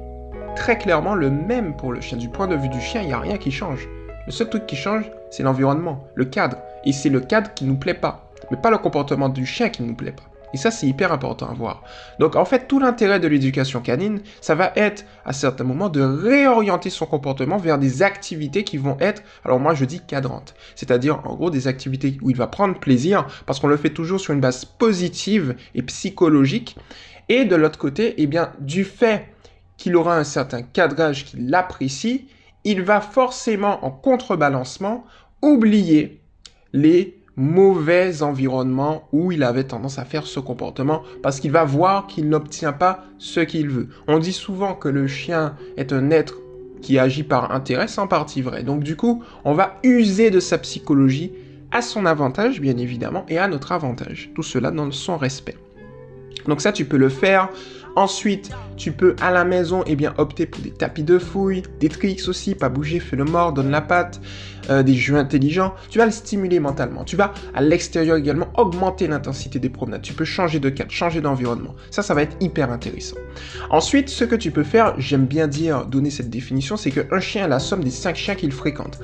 très 0.55 0.77
clairement 0.77 1.15
le 1.15 1.29
même 1.29 1.75
pour 1.75 1.91
le 1.91 2.01
chien. 2.01 2.17
Du 2.17 2.29
point 2.29 2.47
de 2.47 2.55
vue 2.55 2.69
du 2.69 2.81
chien, 2.81 3.01
il 3.01 3.07
n'y 3.07 3.13
a 3.13 3.19
rien 3.19 3.37
qui 3.37 3.51
change. 3.51 3.87
Le 4.25 4.31
seul 4.31 4.49
truc 4.49 4.65
qui 4.65 4.75
change, 4.75 5.11
c'est 5.29 5.43
l'environnement, 5.43 6.03
le 6.15 6.25
cadre. 6.25 6.57
Et 6.83 6.91
c'est 6.91 7.09
le 7.09 7.19
cadre 7.19 7.53
qui 7.53 7.65
ne 7.65 7.69
nous 7.69 7.77
plaît 7.77 7.93
pas. 7.93 8.29
Mais 8.49 8.57
pas 8.57 8.71
le 8.71 8.77
comportement 8.77 9.29
du 9.29 9.45
chien 9.45 9.69
qui 9.69 9.83
ne 9.83 9.87
nous 9.87 9.95
plaît 9.95 10.11
pas. 10.11 10.23
Et 10.55 10.57
ça, 10.57 10.71
c'est 10.71 10.87
hyper 10.87 11.11
important 11.11 11.49
à 11.49 11.53
voir. 11.53 11.83
Donc, 12.17 12.37
en 12.37 12.45
fait, 12.45 12.69
tout 12.69 12.79
l'intérêt 12.79 13.19
de 13.19 13.27
l'éducation 13.27 13.81
canine, 13.81 14.21
ça 14.39 14.55
va 14.55 14.71
être, 14.77 15.03
à 15.25 15.33
certains 15.33 15.65
moments, 15.65 15.89
de 15.89 15.99
réorienter 15.99 16.89
son 16.89 17.05
comportement 17.05 17.57
vers 17.57 17.77
des 17.77 18.03
activités 18.03 18.63
qui 18.63 18.77
vont 18.77 18.95
être, 19.01 19.21
alors 19.43 19.59
moi, 19.59 19.73
je 19.73 19.83
dis 19.83 19.99
cadrantes. 19.99 20.55
C'est-à-dire, 20.75 21.19
en 21.25 21.35
gros, 21.35 21.49
des 21.49 21.67
activités 21.67 22.17
où 22.21 22.29
il 22.29 22.37
va 22.37 22.47
prendre 22.47 22.79
plaisir, 22.79 23.27
parce 23.45 23.59
qu'on 23.59 23.67
le 23.67 23.75
fait 23.75 23.89
toujours 23.89 24.21
sur 24.21 24.33
une 24.33 24.39
base 24.39 24.63
positive 24.63 25.57
et 25.73 25.81
psychologique. 25.81 26.77
Et 27.27 27.43
de 27.43 27.57
l'autre 27.57 27.77
côté, 27.77 28.13
eh 28.17 28.25
bien, 28.25 28.53
du 28.61 28.85
fait 28.85 29.25
qu'il 29.75 29.97
aura 29.97 30.17
un 30.17 30.23
certain 30.23 30.61
cadrage 30.61 31.25
qu'il 31.25 31.53
apprécie, 31.53 32.29
il 32.63 32.81
va 32.81 33.01
forcément, 33.01 33.85
en 33.85 33.91
contrebalancement, 33.91 35.03
oublier 35.41 36.21
les 36.71 37.17
mauvais 37.37 38.21
environnement 38.21 39.07
où 39.11 39.31
il 39.31 39.43
avait 39.43 39.65
tendance 39.65 39.99
à 39.99 40.05
faire 40.05 40.25
ce 40.25 40.39
comportement 40.39 41.03
parce 41.21 41.39
qu'il 41.39 41.51
va 41.51 41.63
voir 41.63 42.07
qu'il 42.07 42.29
n'obtient 42.29 42.73
pas 42.73 43.05
ce 43.17 43.39
qu'il 43.39 43.69
veut. 43.69 43.89
On 44.07 44.19
dit 44.19 44.33
souvent 44.33 44.73
que 44.73 44.87
le 44.87 45.07
chien 45.07 45.55
est 45.77 45.91
un 45.91 46.11
être 46.11 46.35
qui 46.81 46.99
agit 46.99 47.23
par 47.23 47.51
intérêt, 47.51 47.87
en 47.97 48.07
partie 48.07 48.41
vrai. 48.41 48.63
Donc 48.63 48.83
du 48.83 48.95
coup, 48.95 49.23
on 49.43 49.53
va 49.53 49.79
user 49.83 50.29
de 50.29 50.39
sa 50.39 50.57
psychologie 50.57 51.31
à 51.71 51.81
son 51.81 52.05
avantage, 52.05 52.61
bien 52.61 52.77
évidemment, 52.77 53.25
et 53.27 53.37
à 53.37 53.47
notre 53.47 53.71
avantage. 53.71 54.29
Tout 54.35 54.43
cela 54.43 54.71
dans 54.71 54.91
son 54.91 55.17
respect. 55.17 55.57
Donc 56.47 56.61
ça, 56.61 56.71
tu 56.71 56.85
peux 56.85 56.97
le 56.97 57.09
faire 57.09 57.49
Ensuite, 57.95 58.51
tu 58.75 58.91
peux 58.91 59.15
à 59.21 59.31
la 59.31 59.45
maison 59.45 59.83
eh 59.87 59.95
bien, 59.95 60.13
opter 60.17 60.45
pour 60.45 60.61
des 60.61 60.71
tapis 60.71 61.03
de 61.03 61.17
fouille, 61.17 61.63
des 61.79 61.87
tricks 61.87 62.27
aussi, 62.27 62.53
pas 62.53 62.67
bouger, 62.67 62.99
fais 62.99 63.15
le 63.15 63.23
mort, 63.23 63.53
donne 63.53 63.71
la 63.71 63.81
patte, 63.81 64.19
euh, 64.69 64.83
des 64.83 64.95
jeux 64.95 65.15
intelligents. 65.15 65.73
Tu 65.89 65.99
vas 65.99 66.05
le 66.05 66.11
stimuler 66.11 66.59
mentalement. 66.59 67.05
Tu 67.05 67.15
vas 67.15 67.33
à 67.53 67.61
l'extérieur 67.61 68.17
également 68.17 68.47
augmenter 68.57 69.07
l'intensité 69.07 69.59
des 69.59 69.69
promenades. 69.69 70.01
Tu 70.01 70.13
peux 70.13 70.25
changer 70.25 70.59
de 70.59 70.69
cadre, 70.69 70.91
changer 70.91 71.21
d'environnement. 71.21 71.75
Ça, 71.89 72.01
ça 72.01 72.13
va 72.13 72.23
être 72.23 72.35
hyper 72.41 72.69
intéressant. 72.71 73.17
Ensuite, 73.69 74.09
ce 74.09 74.25
que 74.25 74.35
tu 74.35 74.51
peux 74.51 74.63
faire, 74.63 74.99
j'aime 74.99 75.25
bien 75.25 75.47
dire, 75.47 75.85
donner 75.85 76.09
cette 76.09 76.29
définition, 76.29 76.75
c'est 76.75 76.91
qu'un 76.91 77.19
chien 77.21 77.45
est 77.45 77.49
la 77.49 77.59
somme 77.59 77.83
des 77.83 77.91
cinq 77.91 78.17
chiens 78.17 78.35
qu'il 78.35 78.51
fréquente. 78.51 78.99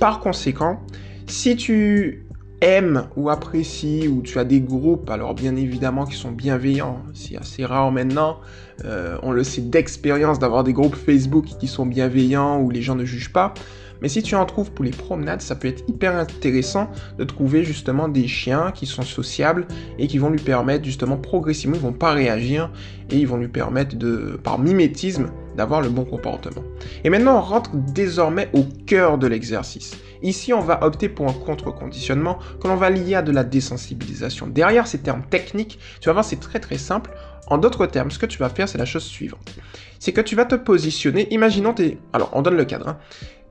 Par 0.00 0.20
conséquent, 0.20 0.80
si 1.26 1.56
tu 1.56 2.23
aime 2.60 3.06
ou 3.16 3.30
apprécie, 3.30 4.08
ou 4.08 4.22
tu 4.22 4.38
as 4.38 4.44
des 4.44 4.60
groupes, 4.60 5.10
alors 5.10 5.34
bien 5.34 5.56
évidemment 5.56 6.06
qui 6.06 6.16
sont 6.16 6.32
bienveillants, 6.32 7.02
c'est 7.12 7.36
assez 7.36 7.64
rare 7.64 7.90
maintenant, 7.92 8.40
euh, 8.84 9.18
on 9.22 9.32
le 9.32 9.44
sait 9.44 9.60
d'expérience 9.60 10.38
d'avoir 10.38 10.64
des 10.64 10.72
groupes 10.72 10.96
Facebook 10.96 11.46
qui 11.58 11.66
sont 11.66 11.86
bienveillants, 11.86 12.60
où 12.60 12.70
les 12.70 12.82
gens 12.82 12.94
ne 12.94 13.04
jugent 13.04 13.32
pas, 13.32 13.54
mais 14.00 14.08
si 14.08 14.22
tu 14.22 14.34
en 14.34 14.44
trouves 14.44 14.70
pour 14.70 14.84
les 14.84 14.90
promenades, 14.90 15.40
ça 15.40 15.54
peut 15.54 15.68
être 15.68 15.84
hyper 15.88 16.16
intéressant 16.16 16.90
de 17.18 17.24
trouver 17.24 17.64
justement 17.64 18.08
des 18.08 18.28
chiens 18.28 18.70
qui 18.72 18.86
sont 18.86 19.02
sociables 19.02 19.66
et 19.98 20.08
qui 20.08 20.18
vont 20.18 20.30
lui 20.30 20.40
permettre 20.40 20.84
justement 20.84 21.16
progressivement, 21.16 21.76
ils 21.76 21.82
vont 21.82 21.92
pas 21.92 22.12
réagir 22.12 22.70
et 23.10 23.16
ils 23.16 23.26
vont 23.26 23.36
lui 23.36 23.48
permettre 23.48 23.96
de, 23.96 24.38
par 24.42 24.58
mimétisme, 24.58 25.30
d'avoir 25.56 25.80
le 25.80 25.88
bon 25.88 26.04
comportement. 26.04 26.62
Et 27.04 27.10
maintenant, 27.10 27.38
on 27.38 27.40
rentre 27.40 27.70
désormais 27.74 28.48
au 28.52 28.64
cœur 28.86 29.18
de 29.18 29.26
l'exercice. 29.26 29.96
Ici, 30.22 30.52
on 30.52 30.60
va 30.60 30.82
opter 30.84 31.08
pour 31.08 31.28
un 31.28 31.32
contre-conditionnement 31.32 32.38
que 32.60 32.68
l'on 32.68 32.76
va 32.76 32.90
lier 32.90 33.14
à 33.14 33.22
de 33.22 33.30
la 33.30 33.44
désensibilisation. 33.44 34.46
Derrière 34.46 34.86
ces 34.86 34.98
termes 34.98 35.22
techniques, 35.28 35.78
tu 36.00 36.08
vas 36.08 36.14
voir, 36.14 36.24
c'est 36.24 36.40
très 36.40 36.60
très 36.60 36.78
simple. 36.78 37.10
En 37.46 37.58
d'autres 37.58 37.86
termes, 37.86 38.10
ce 38.10 38.18
que 38.18 38.26
tu 38.26 38.38
vas 38.38 38.48
faire, 38.48 38.68
c'est 38.68 38.78
la 38.78 38.86
chose 38.86 39.04
suivante. 39.04 39.54
C'est 39.98 40.12
que 40.12 40.22
tu 40.22 40.34
vas 40.34 40.46
te 40.46 40.54
positionner, 40.54 41.32
imaginons 41.32 41.74
tes... 41.74 41.98
Alors, 42.12 42.30
on 42.32 42.42
donne 42.42 42.56
le 42.56 42.64
cadre. 42.64 42.88
Hein. 42.88 42.98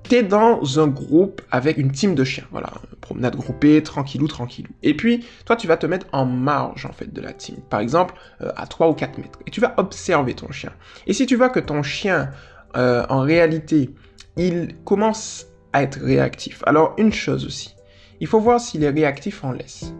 Tu 0.04 0.16
es 0.16 0.24
dans 0.24 0.80
un 0.80 0.88
groupe 0.88 1.42
avec 1.50 1.78
une 1.78 1.92
team 1.92 2.14
de 2.14 2.24
chiens. 2.24 2.46
Voilà, 2.52 2.70
promenade 3.02 3.36
groupée, 3.36 3.82
tranquillou, 3.82 4.28
tranquillou. 4.28 4.70
Et 4.82 4.96
puis, 4.96 5.26
toi, 5.46 5.56
tu 5.56 5.68
vas 5.68 5.78
te 5.78 5.86
mettre 5.86 6.08
en 6.12 6.26
marge, 6.26 6.86
en 6.86 6.92
fait, 6.92 7.12
de 7.12 7.22
la 7.22 7.34
team. 7.34 7.58
Par 7.70 7.80
exemple, 7.80 8.14
euh, 8.42 8.52
à 8.56 8.68
3 8.68 8.90
ou 8.90 8.94
4 8.94 9.18
mètres. 9.18 9.40
Et 9.48 9.52
tu 9.52 9.62
vas 9.62 9.74
observer 9.78 10.34
ton 10.34 10.52
chien. 10.52 10.72
Et 11.08 11.14
si 11.14 11.26
tu 11.26 11.36
vois 11.36 11.50
que 11.50 11.60
ton 11.60 11.84
chien, 11.84 12.32
euh, 12.76 13.06
en 13.10 13.22
réalité, 13.22 13.92
il 14.36 14.76
commence 14.84 15.48
à 15.72 15.84
être 15.84 16.00
réactif. 16.02 16.64
Alors, 16.66 16.94
une 16.98 17.14
chose 17.14 17.46
aussi. 17.46 17.76
Il 18.20 18.28
faut 18.28 18.40
voir 18.40 18.60
s'il 18.60 18.84
est 18.84 18.90
réactif 18.90 19.44
en 19.44 19.52
laisse. 19.52 19.94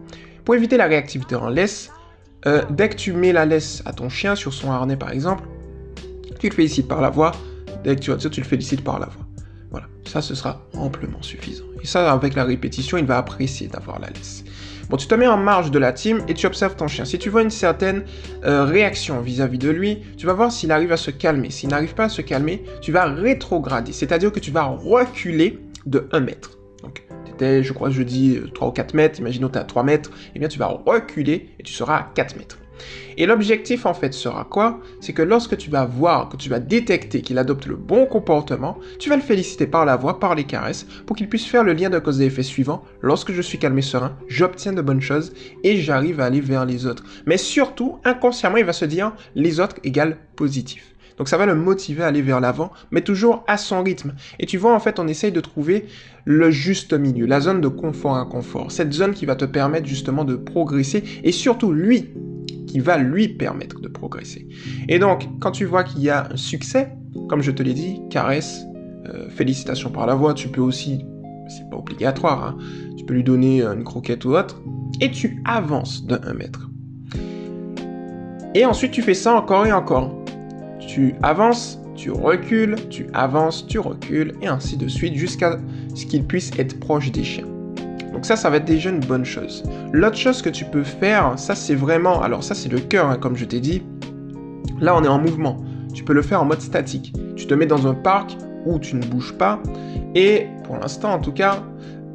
Pour 0.44 0.54
éviter 0.54 0.76
la 0.76 0.86
réactivité 0.86 1.34
en 1.34 1.48
laisse, 1.48 1.90
euh, 2.46 2.62
dès 2.70 2.90
que 2.90 2.96
tu 2.96 3.12
mets 3.12 3.32
la 3.32 3.46
laisse 3.46 3.82
à 3.86 3.92
ton 3.92 4.08
chien 4.08 4.34
sur 4.34 4.52
son 4.52 4.70
harnais, 4.70 4.96
par 4.96 5.10
exemple, 5.10 5.44
tu 6.38 6.48
le 6.48 6.54
félicites 6.54 6.88
par 6.88 7.00
la 7.00 7.10
voix. 7.10 7.32
Dès 7.84 7.96
que 7.96 8.00
tu 8.00 8.30
tu 8.30 8.40
le 8.40 8.46
félicites 8.46 8.84
par 8.84 8.98
la 8.98 9.06
voix. 9.06 9.23
Voilà, 9.74 9.88
ça 10.04 10.22
ce 10.22 10.36
sera 10.36 10.60
amplement 10.76 11.20
suffisant. 11.20 11.64
Et 11.82 11.86
ça, 11.88 12.12
avec 12.12 12.36
la 12.36 12.44
répétition, 12.44 12.96
il 12.96 13.06
va 13.06 13.18
apprécier 13.18 13.66
d'avoir 13.66 13.98
la 13.98 14.08
laisse. 14.10 14.44
Bon, 14.88 14.96
tu 14.96 15.08
te 15.08 15.16
mets 15.16 15.26
en 15.26 15.36
marge 15.36 15.72
de 15.72 15.80
la 15.80 15.92
team 15.92 16.22
et 16.28 16.34
tu 16.34 16.46
observes 16.46 16.76
ton 16.76 16.86
chien. 16.86 17.04
Si 17.04 17.18
tu 17.18 17.28
vois 17.28 17.42
une 17.42 17.50
certaine 17.50 18.04
euh, 18.44 18.66
réaction 18.66 19.20
vis-à-vis 19.20 19.58
de 19.58 19.70
lui, 19.70 19.98
tu 20.16 20.26
vas 20.26 20.32
voir 20.32 20.52
s'il 20.52 20.70
arrive 20.70 20.92
à 20.92 20.96
se 20.96 21.10
calmer. 21.10 21.50
S'il 21.50 21.70
n'arrive 21.70 21.94
pas 21.94 22.04
à 22.04 22.08
se 22.08 22.22
calmer, 22.22 22.62
tu 22.82 22.92
vas 22.92 23.06
rétrograder, 23.06 23.90
c'est-à-dire 23.90 24.30
que 24.30 24.38
tu 24.38 24.52
vas 24.52 24.62
reculer 24.62 25.58
de 25.86 26.06
1 26.12 26.20
mètre. 26.20 26.56
Donc, 26.84 27.04
tu 27.24 27.32
étais, 27.32 27.64
je 27.64 27.72
crois, 27.72 27.90
je 27.90 28.04
dis 28.04 28.38
3 28.54 28.68
ou 28.68 28.70
4 28.70 28.94
mètres, 28.94 29.18
imaginons 29.18 29.48
tu 29.48 29.56
es 29.56 29.60
à 29.60 29.64
3 29.64 29.82
mètres, 29.82 30.10
et 30.10 30.32
eh 30.36 30.38
bien 30.38 30.46
tu 30.46 30.60
vas 30.60 30.68
reculer 30.68 31.48
et 31.58 31.64
tu 31.64 31.72
seras 31.72 31.96
à 31.96 32.10
4 32.14 32.36
mètres. 32.36 32.58
Et 33.16 33.26
l'objectif 33.26 33.86
en 33.86 33.94
fait 33.94 34.12
sera 34.12 34.44
quoi? 34.44 34.80
C'est 35.00 35.12
que 35.12 35.22
lorsque 35.22 35.56
tu 35.56 35.70
vas 35.70 35.84
voir, 35.84 36.28
que 36.28 36.36
tu 36.36 36.48
vas 36.48 36.58
détecter 36.58 37.22
qu'il 37.22 37.38
adopte 37.38 37.66
le 37.66 37.76
bon 37.76 38.06
comportement, 38.06 38.78
tu 38.98 39.08
vas 39.08 39.16
le 39.16 39.22
féliciter 39.22 39.66
par 39.66 39.84
la 39.84 39.96
voix, 39.96 40.18
par 40.18 40.34
les 40.34 40.44
caresses, 40.44 40.86
pour 41.06 41.16
qu'il 41.16 41.28
puisse 41.28 41.46
faire 41.46 41.64
le 41.64 41.72
lien 41.72 41.90
de 41.90 41.98
cause 41.98 42.20
et 42.20 42.26
effet 42.26 42.42
suivant. 42.42 42.84
Lorsque 43.02 43.32
je 43.32 43.42
suis 43.42 43.58
calme 43.58 43.78
et 43.78 43.82
serein, 43.82 44.16
j'obtiens 44.28 44.72
de 44.72 44.82
bonnes 44.82 45.00
choses 45.00 45.32
et 45.62 45.76
j'arrive 45.76 46.20
à 46.20 46.24
aller 46.24 46.40
vers 46.40 46.64
les 46.64 46.86
autres. 46.86 47.04
Mais 47.26 47.36
surtout, 47.36 47.98
inconsciemment, 48.04 48.56
il 48.56 48.64
va 48.64 48.72
se 48.72 48.84
dire 48.84 49.12
les 49.34 49.60
autres 49.60 49.76
égale 49.84 50.18
positif. 50.36 50.94
Donc 51.16 51.28
ça 51.28 51.36
va 51.36 51.46
le 51.46 51.54
motiver 51.54 52.02
à 52.02 52.08
aller 52.08 52.22
vers 52.22 52.40
l'avant, 52.40 52.72
mais 52.90 53.02
toujours 53.02 53.44
à 53.46 53.56
son 53.56 53.82
rythme. 53.82 54.14
Et 54.40 54.46
tu 54.46 54.58
vois, 54.58 54.74
en 54.74 54.80
fait, 54.80 54.98
on 54.98 55.06
essaye 55.06 55.32
de 55.32 55.40
trouver 55.40 55.86
le 56.24 56.50
juste 56.50 56.92
milieu, 56.92 57.26
la 57.26 57.40
zone 57.40 57.60
de 57.60 57.68
confort 57.68 58.16
à 58.16 58.26
confort. 58.26 58.72
Cette 58.72 58.92
zone 58.92 59.14
qui 59.14 59.26
va 59.26 59.36
te 59.36 59.44
permettre 59.44 59.86
justement 59.86 60.24
de 60.24 60.34
progresser 60.34 61.04
et 61.22 61.32
surtout 61.32 61.72
lui 61.72 62.10
va 62.82 62.98
lui 62.98 63.28
permettre 63.28 63.80
de 63.80 63.88
progresser. 63.88 64.48
Et 64.88 64.98
donc, 64.98 65.28
quand 65.40 65.52
tu 65.52 65.64
vois 65.64 65.84
qu'il 65.84 66.02
y 66.02 66.10
a 66.10 66.28
un 66.32 66.36
succès, 66.36 66.92
comme 67.28 67.42
je 67.42 67.50
te 67.50 67.62
l'ai 67.62 67.74
dit, 67.74 68.00
caresse, 68.10 68.64
euh, 69.08 69.28
félicitations 69.30 69.90
par 69.90 70.06
la 70.06 70.14
voix, 70.14 70.34
tu 70.34 70.48
peux 70.48 70.60
aussi, 70.60 71.04
c'est 71.48 71.68
pas 71.70 71.76
obligatoire, 71.76 72.44
hein, 72.44 72.58
tu 72.96 73.04
peux 73.04 73.14
lui 73.14 73.24
donner 73.24 73.62
une 73.62 73.84
croquette 73.84 74.24
ou 74.24 74.34
autre, 74.34 74.62
et 75.00 75.10
tu 75.10 75.42
avances 75.44 76.04
de 76.06 76.18
1 76.22 76.34
mètre. 76.34 76.70
Et 78.54 78.64
ensuite, 78.64 78.92
tu 78.92 79.02
fais 79.02 79.14
ça 79.14 79.34
encore 79.34 79.66
et 79.66 79.72
encore. 79.72 80.14
Tu 80.86 81.14
avances, 81.22 81.80
tu 81.96 82.10
recules, 82.10 82.76
tu 82.88 83.06
avances, 83.12 83.66
tu 83.66 83.78
recules, 83.78 84.34
et 84.42 84.46
ainsi 84.46 84.76
de 84.76 84.88
suite, 84.88 85.14
jusqu'à 85.14 85.58
ce 85.94 86.06
qu'il 86.06 86.24
puisse 86.24 86.50
être 86.58 86.78
proche 86.78 87.10
des 87.10 87.24
chiens. 87.24 87.53
Donc 88.14 88.24
ça, 88.24 88.36
ça 88.36 88.48
va 88.48 88.58
être 88.58 88.64
déjà 88.64 88.90
une 88.90 89.00
bonne 89.00 89.24
chose. 89.24 89.64
L'autre 89.92 90.16
chose 90.16 90.40
que 90.40 90.48
tu 90.48 90.64
peux 90.64 90.84
faire, 90.84 91.34
ça 91.36 91.54
c'est 91.54 91.74
vraiment, 91.74 92.22
alors 92.22 92.44
ça 92.44 92.54
c'est 92.54 92.68
le 92.68 92.78
cœur, 92.78 93.10
hein, 93.10 93.18
comme 93.20 93.36
je 93.36 93.44
t'ai 93.44 93.60
dit. 93.60 93.82
Là, 94.80 94.96
on 94.96 95.02
est 95.02 95.08
en 95.08 95.18
mouvement. 95.18 95.56
Tu 95.92 96.04
peux 96.04 96.12
le 96.12 96.22
faire 96.22 96.40
en 96.40 96.44
mode 96.44 96.60
statique. 96.60 97.12
Tu 97.36 97.46
te 97.46 97.54
mets 97.54 97.66
dans 97.66 97.86
un 97.86 97.94
parc 97.94 98.36
où 98.66 98.78
tu 98.78 98.96
ne 98.96 99.04
bouges 99.04 99.34
pas. 99.34 99.60
Et 100.14 100.46
pour 100.64 100.76
l'instant, 100.76 101.12
en 101.12 101.18
tout 101.18 101.32
cas, 101.32 101.62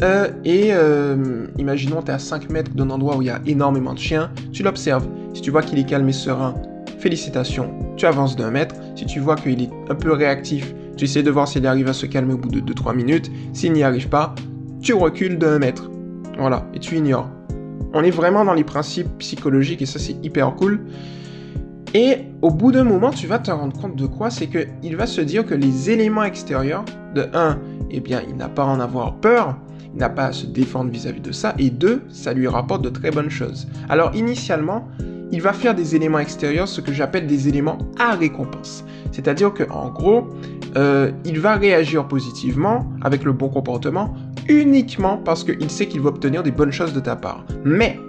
euh, 0.02 0.30
et 0.46 0.70
euh, 0.72 1.48
imaginons, 1.58 2.02
tu 2.02 2.12
es 2.12 2.14
à 2.14 2.20
5 2.20 2.50
mètres 2.50 2.72
d'un 2.74 2.90
endroit 2.90 3.18
où 3.18 3.22
il 3.22 3.28
y 3.28 3.32
a 3.32 3.42
énormément 3.46 3.94
de 3.94 4.00
chiens. 4.00 4.32
Tu 4.54 4.64
l'observes. 4.64 5.08
Si 5.34 5.42
tu 5.42 5.52
vois 5.52 5.62
qu'il 5.62 5.80
est 5.80 5.86
calme 5.86 6.08
et 6.08 6.14
serein, 6.14 6.56
félicitations, 7.00 7.72
tu 7.98 8.06
avances 8.06 8.36
d'un 8.36 8.52
mètre. 8.52 8.76
Si 8.96 9.06
tu 9.06 9.20
vois 9.20 9.36
qu'il 9.36 9.62
est 9.62 9.70
un 9.90 9.96
peu 9.96 10.14
réactif, 10.14 10.74
tu 10.96 11.06
essaies 11.06 11.24
de 11.24 11.32
voir 11.32 11.48
s'il 11.48 11.66
arrive 11.68 11.88
à 11.88 11.94
se 11.94 12.06
calmer 12.06 12.34
au 12.34 12.38
bout 12.38 12.50
de 12.50 12.60
2-3 12.62 12.96
minutes. 12.96 13.32
S'il 13.54 13.74
n'y 13.74 13.84
arrive 13.84 14.10
pas, 14.10 14.36
tu 14.82 14.94
recules 14.94 15.38
d'un 15.38 15.60
mètre. 15.60 15.90
Voilà, 16.38 16.66
et 16.74 16.80
tu 16.80 16.96
ignores. 16.96 17.30
On 17.94 18.04
est 18.04 18.12
vraiment 18.12 18.46
dans 18.46 18.54
les 18.54 18.64
principes 18.64 19.10
psychologiques 19.18 19.82
et 19.82 19.86
ça 19.86 20.00
c'est 20.00 20.16
hyper 20.24 20.56
cool. 20.56 20.82
Et 21.94 22.18
au 22.42 22.52
bout 22.52 22.72
d'un 22.72 22.84
moment, 22.84 23.10
tu 23.10 23.26
vas 23.26 23.40
te 23.40 23.50
rendre 23.50 23.76
compte 23.80 23.96
de 23.96 24.06
quoi? 24.06 24.30
C'est 24.30 24.48
qu'il 24.48 24.96
va 24.96 25.08
se 25.08 25.22
dire 25.22 25.46
que 25.46 25.56
les 25.56 25.90
éléments 25.90 26.24
extérieurs, 26.24 26.86
de 27.16 27.28
1, 27.34 27.58
eh 27.90 28.00
bien, 28.00 28.22
il 28.28 28.36
n'a 28.36 28.48
pas 28.48 28.64
à 28.64 28.68
en 28.68 28.80
avoir 28.80 29.16
peur, 29.16 29.58
il 29.94 30.00
n'a 30.00 30.10
pas 30.10 30.26
à 30.26 30.32
se 30.32 30.46
défendre 30.46 30.92
vis-à-vis 30.92 31.22
de 31.22 31.32
ça, 31.32 31.56
et 31.58 31.72
2, 31.72 32.04
ça 32.10 32.34
lui 32.34 32.48
rapporte 32.48 32.84
de 32.84 32.90
très 32.90 33.10
bonnes 33.10 33.32
choses. 33.32 33.68
Alors 33.90 34.16
initialement, 34.16 34.88
il 35.32 35.42
va 35.42 35.54
faire 35.54 35.76
des 35.76 35.96
éléments 35.96 36.20
extérieurs, 36.20 36.68
ce 36.68 36.82
que 36.82 36.92
j'appelle 36.92 37.28
des 37.28 37.48
éléments 37.48 37.78
à 38.00 38.16
récompense. 38.16 38.84
C'est-à-dire 39.12 39.54
qu'en 39.54 39.90
gros, 39.90 40.28
euh, 40.76 41.12
il 41.26 41.40
va 41.40 41.56
réagir 41.56 42.08
positivement 42.08 42.86
avec 43.02 43.24
le 43.24 43.34
bon 43.34 43.50
comportement 43.50 44.14
uniquement 44.50 45.18
parce 45.18 45.44
qu'il 45.44 45.70
sait 45.70 45.88
qu'il 45.88 46.02
va 46.02 46.10
obtenir 46.10 46.44
des 46.44 46.52
bonnes 46.52 46.72
choses 46.72 46.94
de 46.94 47.00
ta 47.00 47.16
part. 47.16 47.46
Mais, 47.64 48.00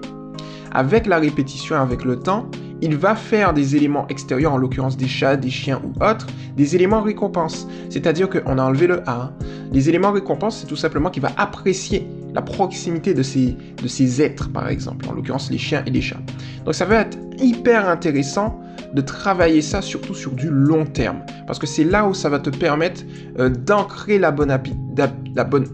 avec 0.73 1.07
la 1.07 1.19
répétition, 1.19 1.77
avec 1.77 2.05
le 2.05 2.19
temps, 2.19 2.51
il 2.83 2.97
va 2.97 3.15
faire 3.15 3.53
des 3.53 3.77
éléments 3.77 4.07
extérieurs, 4.09 4.55
en 4.55 4.57
l'occurrence 4.57 4.97
des 4.97 5.07
chats, 5.07 5.37
des 5.37 5.51
chiens 5.51 5.81
ou 5.85 6.03
autres, 6.03 6.27
des 6.57 6.75
éléments 6.75 7.03
récompenses. 7.03 7.69
C'est-à-dire 7.91 8.29
qu'on 8.29 8.59
a 8.59 8.65
enlevé 8.65 8.87
le 8.87 9.03
A. 9.09 9.33
Les 9.71 9.89
éléments 9.89 10.13
récompenses, 10.13 10.61
c'est 10.61 10.67
tout 10.67 10.77
simplement 10.77 11.11
qu'il 11.11 11.23
va 11.23 11.33
apprécier 11.37 12.07
la 12.35 12.43
proximité 12.43 13.13
de 13.13 13.23
ces, 13.23 13.57
de 13.83 13.89
ces 13.89 14.23
êtres, 14.23 14.51
par 14.51 14.69
exemple, 14.69 15.07
en 15.09 15.13
l'occurrence 15.13 15.51
les 15.51 15.59
chiens 15.59 15.83
et 15.87 15.91
les 15.91 16.01
chats. 16.01 16.21
Donc 16.65 16.75
ça 16.75 16.87
va 16.87 17.01
être 17.01 17.19
hyper 17.39 17.89
intéressant 17.89 18.61
de 18.95 19.01
travailler 19.01 19.63
ça 19.63 19.83
surtout 19.83 20.15
sur 20.15 20.33
du 20.33 20.49
long 20.51 20.85
terme. 20.85 21.21
Parce 21.47 21.59
que 21.59 21.67
c'est 21.67 21.85
là 21.85 22.07
où 22.07 22.15
ça 22.15 22.29
va 22.29 22.39
te 22.39 22.51
permettre 22.51 23.03
euh, 23.39 23.49
d'ancrer 23.49 24.19
la, 24.19 24.31
bonne 24.31 24.51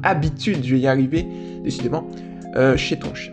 habitude, 0.03 0.65
je 0.65 0.75
vais 0.75 0.81
y 0.81 0.87
arriver 0.87 1.27
décidément, 1.63 2.09
euh, 2.57 2.77
chez 2.77 2.99
ton 2.99 3.15
chien. 3.15 3.33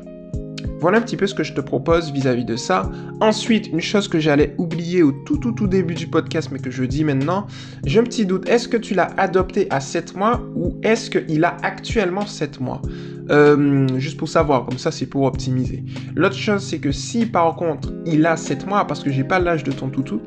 Voilà 0.79 0.97
un 0.97 1.01
petit 1.01 1.15
peu 1.15 1.27
ce 1.27 1.33
que 1.33 1.43
je 1.43 1.53
te 1.53 1.61
propose 1.61 2.11
vis-à-vis 2.11 2.43
de 2.43 2.57
ça. 2.57 2.91
Ensuite, 3.21 3.67
une 3.67 3.79
chose 3.79 4.09
que 4.09 4.19
j'allais 4.19 4.53
oublier 4.57 5.01
au 5.01 5.13
tout 5.13 5.37
tout 5.37 5.53
tout 5.53 5.65
début 5.65 5.93
du 5.93 6.07
podcast, 6.07 6.49
mais 6.51 6.59
que 6.59 6.71
je 6.71 6.83
dis 6.83 7.05
maintenant, 7.05 7.47
j'ai 7.85 8.01
un 8.01 8.03
petit 8.03 8.25
doute. 8.25 8.49
Est-ce 8.49 8.67
que 8.67 8.75
tu 8.75 8.93
l'as 8.93 9.09
adopté 9.15 9.67
à 9.69 9.79
7 9.79 10.13
mois 10.17 10.41
ou 10.55 10.77
est-ce 10.83 11.09
qu'il 11.09 11.45
a 11.45 11.55
actuellement 11.61 12.25
7 12.25 12.59
mois? 12.59 12.81
Euh, 13.29 13.87
Juste 13.97 14.17
pour 14.17 14.29
savoir, 14.29 14.65
comme 14.65 14.77
ça 14.77 14.91
c'est 14.91 15.05
pour 15.05 15.23
optimiser. 15.23 15.83
L'autre 16.15 16.35
chose, 16.35 16.63
c'est 16.63 16.79
que 16.79 16.91
si 16.91 17.25
par 17.25 17.55
contre 17.55 17.93
il 18.05 18.25
a 18.25 18.37
7 18.37 18.67
mois, 18.67 18.85
parce 18.85 19.03
que 19.03 19.11
j'ai 19.11 19.23
pas 19.23 19.39
l'âge 19.39 19.63
de 19.63 19.71
ton 19.71 19.89
toutou, 19.89 20.21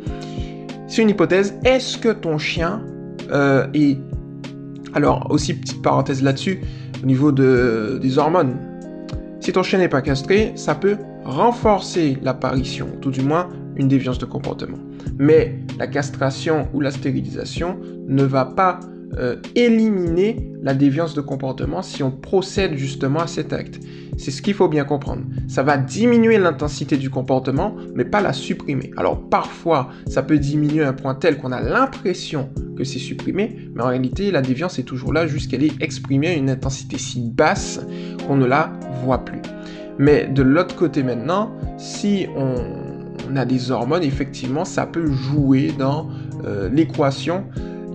c'est 0.88 1.02
une 1.02 1.10
hypothèse, 1.10 1.54
est-ce 1.64 1.98
que 1.98 2.10
ton 2.10 2.38
chien 2.38 2.82
euh, 3.30 3.66
est... 3.74 3.98
Alors, 4.94 5.26
aussi 5.30 5.54
petite 5.54 5.82
parenthèse 5.82 6.22
là-dessus, 6.22 6.60
au 7.02 7.06
niveau 7.06 7.32
de, 7.32 7.98
des 8.00 8.18
hormones, 8.18 8.56
si 9.40 9.52
ton 9.52 9.62
chien 9.62 9.78
n'est 9.78 9.88
pas 9.88 10.00
castré, 10.00 10.52
ça 10.54 10.74
peut 10.74 10.96
renforcer 11.24 12.18
l'apparition, 12.22 12.88
tout 13.00 13.10
du 13.10 13.20
moins 13.20 13.48
une 13.76 13.88
déviance 13.88 14.18
de 14.18 14.26
comportement. 14.26 14.78
Mais 15.18 15.58
la 15.78 15.86
castration 15.86 16.68
ou 16.72 16.80
la 16.80 16.90
stérilisation 16.90 17.78
ne 18.06 18.22
va 18.22 18.44
pas 18.44 18.80
euh, 19.18 19.36
éliminer 19.54 20.50
la 20.62 20.74
déviance 20.74 21.14
de 21.14 21.20
comportement 21.20 21.82
si 21.82 22.02
on 22.02 22.10
procède 22.10 22.76
justement 22.76 23.20
à 23.20 23.26
cet 23.26 23.52
acte. 23.52 23.80
C'est 24.16 24.30
ce 24.30 24.42
qu'il 24.42 24.54
faut 24.54 24.68
bien 24.68 24.84
comprendre. 24.84 25.22
Ça 25.48 25.62
va 25.62 25.76
diminuer 25.76 26.38
l'intensité 26.38 26.96
du 26.96 27.10
comportement, 27.10 27.76
mais 27.94 28.04
pas 28.04 28.20
la 28.20 28.32
supprimer. 28.32 28.90
Alors 28.96 29.28
parfois, 29.28 29.90
ça 30.06 30.22
peut 30.22 30.38
diminuer 30.38 30.82
à 30.82 30.88
un 30.88 30.92
point 30.92 31.14
tel 31.14 31.38
qu'on 31.38 31.52
a 31.52 31.60
l'impression 31.60 32.50
que 32.76 32.84
c'est 32.84 32.98
supprimé, 32.98 33.70
mais 33.74 33.82
en 33.82 33.88
réalité, 33.88 34.30
la 34.30 34.42
déviance 34.42 34.78
est 34.78 34.84
toujours 34.84 35.12
là 35.12 35.26
jusqu'à 35.26 35.56
est 35.56 35.82
exprimée 35.82 36.28
à 36.28 36.34
une 36.34 36.50
intensité 36.50 36.98
si 36.98 37.20
basse 37.20 37.80
qu'on 38.26 38.36
ne 38.36 38.46
la 38.46 38.72
voit 39.02 39.24
plus. 39.24 39.40
Mais 39.98 40.26
de 40.26 40.42
l'autre 40.42 40.76
côté 40.76 41.02
maintenant, 41.02 41.52
si 41.78 42.26
on, 42.36 43.34
a 43.34 43.44
des 43.44 43.70
hormones, 43.70 44.02
effectivement, 44.02 44.64
ça 44.64 44.86
peut 44.86 45.10
jouer 45.10 45.72
dans 45.76 46.08
euh, 46.44 46.68
l'équation. 46.68 47.44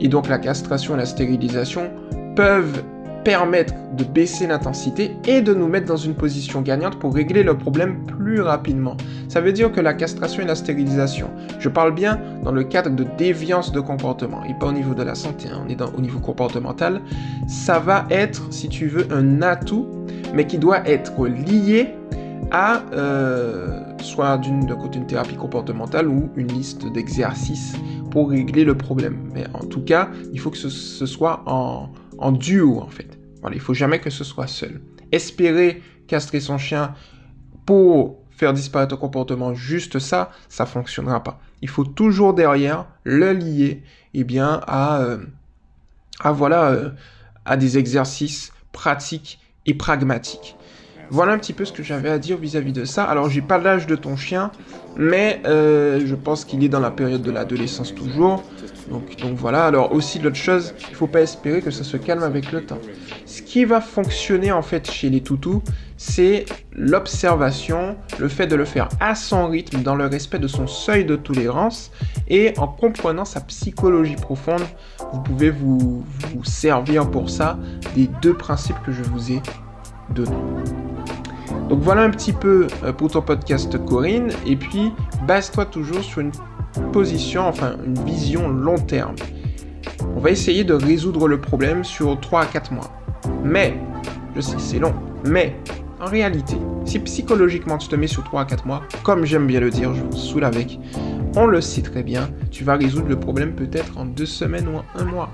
Et 0.01 0.07
donc 0.07 0.27
la 0.27 0.39
castration 0.39 0.95
et 0.95 0.97
la 0.97 1.05
stérilisation 1.05 1.91
peuvent 2.35 2.83
permettre 3.23 3.73
de 3.95 4.03
baisser 4.03 4.47
l'intensité 4.47 5.15
et 5.27 5.41
de 5.41 5.53
nous 5.53 5.67
mettre 5.67 5.85
dans 5.85 5.97
une 5.97 6.15
position 6.15 6.61
gagnante 6.61 6.97
pour 6.99 7.13
régler 7.13 7.43
le 7.43 7.57
problème 7.57 8.03
plus 8.05 8.41
rapidement. 8.41 8.97
Ça 9.27 9.41
veut 9.41 9.51
dire 9.51 9.71
que 9.71 9.79
la 9.79 9.93
castration 9.93 10.41
et 10.41 10.45
la 10.45 10.55
stérilisation, 10.55 11.29
je 11.59 11.69
parle 11.69 11.93
bien 11.93 12.19
dans 12.43 12.51
le 12.51 12.63
cadre 12.63 12.89
de 12.89 13.05
déviance 13.17 13.71
de 13.71 13.79
comportement 13.79 14.43
et 14.45 14.53
pas 14.59 14.67
au 14.67 14.71
niveau 14.71 14.93
de 14.93 15.03
la 15.03 15.15
santé, 15.15 15.49
hein, 15.49 15.63
on 15.65 15.69
est 15.69 15.81
au 15.81 16.01
niveau 16.01 16.19
comportemental, 16.19 17.01
ça 17.47 17.79
va 17.79 18.05
être, 18.09 18.51
si 18.51 18.69
tu 18.69 18.87
veux, 18.87 19.07
un 19.11 19.41
atout, 19.41 19.87
mais 20.33 20.47
qui 20.47 20.57
doit 20.57 20.87
être 20.87 21.27
lié 21.27 21.93
à 22.51 22.81
euh, 22.93 23.79
soit 24.01 24.37
d'une 24.37 24.67
côté 24.75 24.99
une 24.99 25.07
thérapie 25.07 25.35
comportementale 25.35 26.07
ou 26.07 26.29
une 26.35 26.47
liste 26.47 26.91
d'exercices 26.91 27.75
pour 28.09 28.29
régler 28.29 28.63
le 28.63 28.75
problème. 28.75 29.29
Mais 29.33 29.45
en 29.53 29.65
tout 29.65 29.81
cas, 29.81 30.09
il 30.33 30.39
faut 30.39 30.51
que 30.51 30.57
ce 30.57 31.05
soit 31.05 31.43
en, 31.45 31.89
en 32.17 32.31
duo 32.31 32.79
en 32.79 32.87
fait. 32.87 33.17
Voilà, 33.41 33.55
il 33.55 33.61
faut 33.61 33.73
jamais 33.73 33.99
que 33.99 34.09
ce 34.09 34.23
soit 34.23 34.47
seul. 34.47 34.81
Espérer 35.11 35.81
castrer 36.07 36.39
son 36.39 36.57
chien 36.57 36.93
pour 37.65 38.19
faire 38.31 38.53
disparaître 38.53 38.93
un 38.95 38.97
comportement 38.97 39.53
juste 39.53 39.99
ça, 39.99 40.31
ça 40.49 40.65
fonctionnera 40.65 41.23
pas. 41.23 41.39
Il 41.61 41.69
faut 41.69 41.85
toujours 41.85 42.33
derrière 42.33 42.87
le 43.03 43.33
lier 43.33 43.83
eh 44.13 44.23
bien 44.23 44.61
à, 44.67 45.01
euh, 45.01 45.19
voilà 46.33 46.71
euh, 46.71 46.89
à 47.45 47.57
des 47.57 47.77
exercices 47.77 48.51
pratiques 48.71 49.39
et 49.65 49.73
pragmatiques. 49.73 50.55
Voilà 51.11 51.33
un 51.33 51.37
petit 51.37 51.51
peu 51.51 51.65
ce 51.65 51.73
que 51.73 51.83
j'avais 51.83 52.09
à 52.09 52.17
dire 52.17 52.37
vis-à-vis 52.37 52.71
de 52.71 52.85
ça. 52.85 53.03
Alors, 53.03 53.29
j'ai 53.29 53.41
pas 53.41 53.57
l'âge 53.57 53.85
de 53.85 53.97
ton 53.97 54.15
chien, 54.15 54.49
mais 54.95 55.41
euh, 55.45 55.99
je 56.05 56.15
pense 56.15 56.45
qu'il 56.45 56.63
est 56.63 56.69
dans 56.69 56.79
la 56.79 56.89
période 56.89 57.21
de 57.21 57.31
l'adolescence 57.31 57.93
toujours. 57.93 58.41
Donc, 58.89 59.03
voilà. 59.35 59.65
Alors 59.65 59.91
aussi 59.93 60.19
l'autre 60.19 60.37
chose, 60.37 60.73
il 60.89 60.95
faut 60.95 61.07
pas 61.07 61.19
espérer 61.19 61.61
que 61.61 61.69
ça 61.69 61.83
se 61.83 61.97
calme 61.97 62.23
avec 62.23 62.53
le 62.53 62.63
temps. 62.63 62.77
Ce 63.25 63.41
qui 63.41 63.65
va 63.65 63.81
fonctionner 63.81 64.53
en 64.53 64.61
fait 64.61 64.89
chez 64.89 65.09
les 65.09 65.19
toutous, 65.19 65.61
c'est 65.97 66.45
l'observation, 66.73 67.97
le 68.17 68.29
fait 68.29 68.47
de 68.47 68.55
le 68.55 68.65
faire 68.65 68.87
à 69.01 69.13
son 69.13 69.47
rythme, 69.47 69.81
dans 69.81 69.95
le 69.95 70.05
respect 70.05 70.39
de 70.39 70.47
son 70.47 70.65
seuil 70.65 71.03
de 71.03 71.17
tolérance 71.17 71.91
et 72.29 72.53
en 72.57 72.67
comprenant 72.67 73.25
sa 73.25 73.41
psychologie 73.41 74.15
profonde. 74.15 74.63
Vous 75.11 75.19
pouvez 75.19 75.49
vous 75.49 76.05
servir 76.43 77.11
pour 77.11 77.29
ça 77.29 77.59
des 77.95 78.07
deux 78.21 78.33
principes 78.33 78.81
que 78.85 78.93
je 78.93 79.03
vous 79.03 79.33
ai 79.33 79.41
donnés. 80.15 80.90
Donc 81.69 81.79
voilà 81.79 82.01
un 82.01 82.09
petit 82.09 82.33
peu 82.33 82.67
euh, 82.83 82.91
pour 82.91 83.11
ton 83.11 83.21
podcast 83.21 83.77
Corinne. 83.85 84.29
Et 84.45 84.55
puis, 84.55 84.91
base-toi 85.27 85.65
toujours 85.65 86.03
sur 86.03 86.21
une 86.21 86.31
position, 86.91 87.47
enfin 87.47 87.75
une 87.85 88.03
vision 88.03 88.49
long 88.49 88.77
terme. 88.77 89.15
On 90.15 90.19
va 90.19 90.31
essayer 90.31 90.63
de 90.63 90.73
résoudre 90.73 91.27
le 91.27 91.39
problème 91.39 91.83
sur 91.83 92.19
3 92.19 92.41
à 92.41 92.45
4 92.45 92.73
mois. 92.73 92.91
Mais, 93.43 93.77
je 94.35 94.41
sais, 94.41 94.57
c'est 94.59 94.79
long, 94.79 94.93
mais 95.25 95.55
en 95.99 96.05
réalité, 96.05 96.57
si 96.85 96.99
psychologiquement 96.99 97.77
tu 97.77 97.87
te 97.87 97.95
mets 97.95 98.07
sur 98.07 98.23
3 98.23 98.41
à 98.41 98.45
4 98.45 98.65
mois, 98.65 98.81
comme 99.03 99.25
j'aime 99.25 99.47
bien 99.47 99.59
le 99.59 99.69
dire, 99.69 99.93
je 99.93 100.01
vous 100.01 100.17
saoule 100.17 100.43
avec, 100.43 100.79
on 101.35 101.45
le 101.45 101.61
sait 101.61 101.81
très 101.81 102.03
bien, 102.03 102.29
tu 102.49 102.63
vas 102.63 102.75
résoudre 102.75 103.07
le 103.07 103.19
problème 103.19 103.53
peut-être 103.53 103.97
en 103.97 104.05
2 104.05 104.25
semaines 104.25 104.67
ou 104.67 104.77
en 104.77 104.83
1 104.99 105.05
mois. 105.05 105.29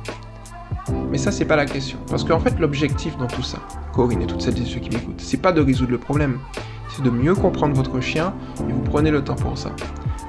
Mais 1.12 1.18
ça, 1.18 1.32
c'est 1.32 1.46
pas 1.46 1.56
la 1.56 1.66
question. 1.66 1.98
Parce 2.10 2.24
qu'en 2.24 2.40
fait, 2.40 2.60
l'objectif 2.60 3.18
dans 3.18 3.28
tout 3.28 3.44
ça, 3.44 3.60
Corinne 3.94 4.22
et 4.22 4.28
toutes 4.28 4.42
celles 4.42 4.62
et 4.62 4.66
ceux 4.66 4.80
qui 4.80 4.90
m'écoutent, 4.90 5.20
c'est 5.20 5.42
pas 5.42 5.52
de 5.52 5.62
résoudre 5.62 5.92
le 5.92 5.98
problème, 5.98 6.40
c'est 6.90 7.04
de 7.04 7.10
mieux 7.10 7.36
comprendre 7.36 7.76
votre 7.76 8.00
chien 8.00 8.34
et 8.68 8.72
vous 8.72 8.82
prenez 8.82 9.12
le 9.12 9.24
temps 9.24 9.36
pour 9.36 9.58
ça. 9.58 9.72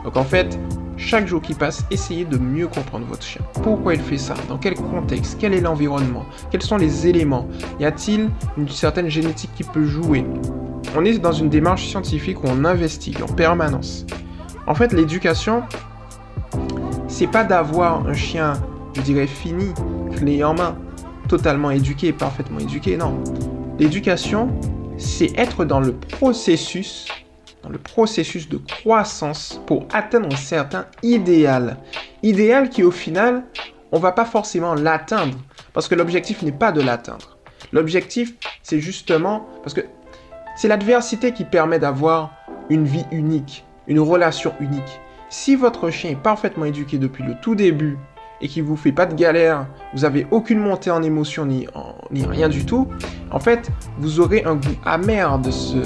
Donc 0.04 0.16
en 0.16 0.24
fait, 0.24 0.58
chaque 0.96 1.26
jour 1.26 1.40
qui 1.40 1.54
passe, 1.54 1.84
essayez 1.90 2.24
de 2.24 2.38
mieux 2.38 2.66
comprendre 2.66 3.06
votre 3.06 3.22
chien. 3.22 3.42
Pourquoi 3.62 3.94
il 3.94 4.00
fait 4.00 4.18
ça? 4.18 4.34
Dans 4.48 4.58
quel 4.58 4.74
contexte? 4.74 5.36
Quel 5.38 5.54
est 5.54 5.60
l'environnement? 5.60 6.24
Quels 6.50 6.62
sont 6.62 6.76
les 6.76 7.06
éléments? 7.06 7.46
Y 7.78 7.84
a-t-il 7.84 8.30
une 8.56 8.68
certaine 8.68 9.08
génétique 9.08 9.50
qui 9.54 9.64
peut 9.64 9.84
jouer? 9.84 10.26
On 10.96 11.04
est 11.04 11.18
dans 11.18 11.32
une 11.32 11.48
démarche 11.48 11.86
scientifique 11.86 12.42
où 12.42 12.46
on 12.48 12.64
investigue 12.64 13.22
en 13.22 13.32
permanence. 13.32 14.06
En 14.66 14.74
fait, 14.74 14.92
l'éducation, 14.92 15.62
c'est 17.06 17.26
pas 17.26 17.44
d'avoir 17.44 18.06
un 18.06 18.14
chien, 18.14 18.54
je 18.94 19.02
dirais, 19.02 19.26
fini, 19.26 19.72
clé 20.16 20.42
en 20.44 20.54
main, 20.54 20.76
totalement 21.28 21.70
éduqué, 21.70 22.12
parfaitement 22.12 22.58
éduqué, 22.58 22.96
non. 22.96 23.22
L'éducation, 23.78 24.50
c'est 24.96 25.38
être 25.38 25.64
dans 25.64 25.80
le 25.80 25.92
processus 25.92 27.06
dans 27.62 27.70
le 27.70 27.78
processus 27.78 28.48
de 28.48 28.56
croissance 28.56 29.60
pour 29.66 29.86
atteindre 29.92 30.28
un 30.32 30.36
certain 30.36 30.86
idéal. 31.02 31.76
Idéal 32.22 32.70
qui 32.70 32.82
au 32.82 32.90
final, 32.90 33.44
on 33.92 33.98
va 33.98 34.12
pas 34.12 34.24
forcément 34.24 34.74
l'atteindre 34.74 35.36
parce 35.72 35.88
que 35.88 35.94
l'objectif 35.94 36.42
n'est 36.42 36.52
pas 36.52 36.72
de 36.72 36.80
l'atteindre. 36.80 37.36
L'objectif, 37.72 38.34
c'est 38.62 38.80
justement 38.80 39.46
parce 39.62 39.74
que 39.74 39.82
c'est 40.56 40.68
l'adversité 40.68 41.32
qui 41.32 41.44
permet 41.44 41.78
d'avoir 41.78 42.32
une 42.70 42.84
vie 42.84 43.04
unique, 43.10 43.64
une 43.86 44.00
relation 44.00 44.54
unique. 44.60 45.00
Si 45.28 45.56
votre 45.56 45.90
chien 45.90 46.10
est 46.10 46.22
parfaitement 46.22 46.64
éduqué 46.64 46.98
depuis 46.98 47.24
le 47.24 47.34
tout 47.40 47.54
début 47.54 47.98
et 48.40 48.48
qu'il 48.48 48.62
vous 48.62 48.76
fait 48.76 48.92
pas 48.92 49.06
de 49.06 49.14
galère, 49.14 49.66
vous 49.94 50.04
avez 50.04 50.26
aucune 50.30 50.58
montée 50.58 50.90
en 50.90 51.02
émotion 51.02 51.46
ni, 51.46 51.66
rien 52.12 52.48
du 52.48 52.64
tout, 52.64 52.88
en 53.30 53.40
fait, 53.40 53.70
vous 53.98 54.20
aurez 54.20 54.44
un 54.44 54.54
goût 54.54 54.76
amer 54.84 55.38
de 55.38 55.50
ce, 55.50 55.76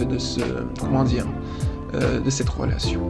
euh, 1.94 2.20
de 2.20 2.30
cette 2.30 2.48
relation. 2.48 3.00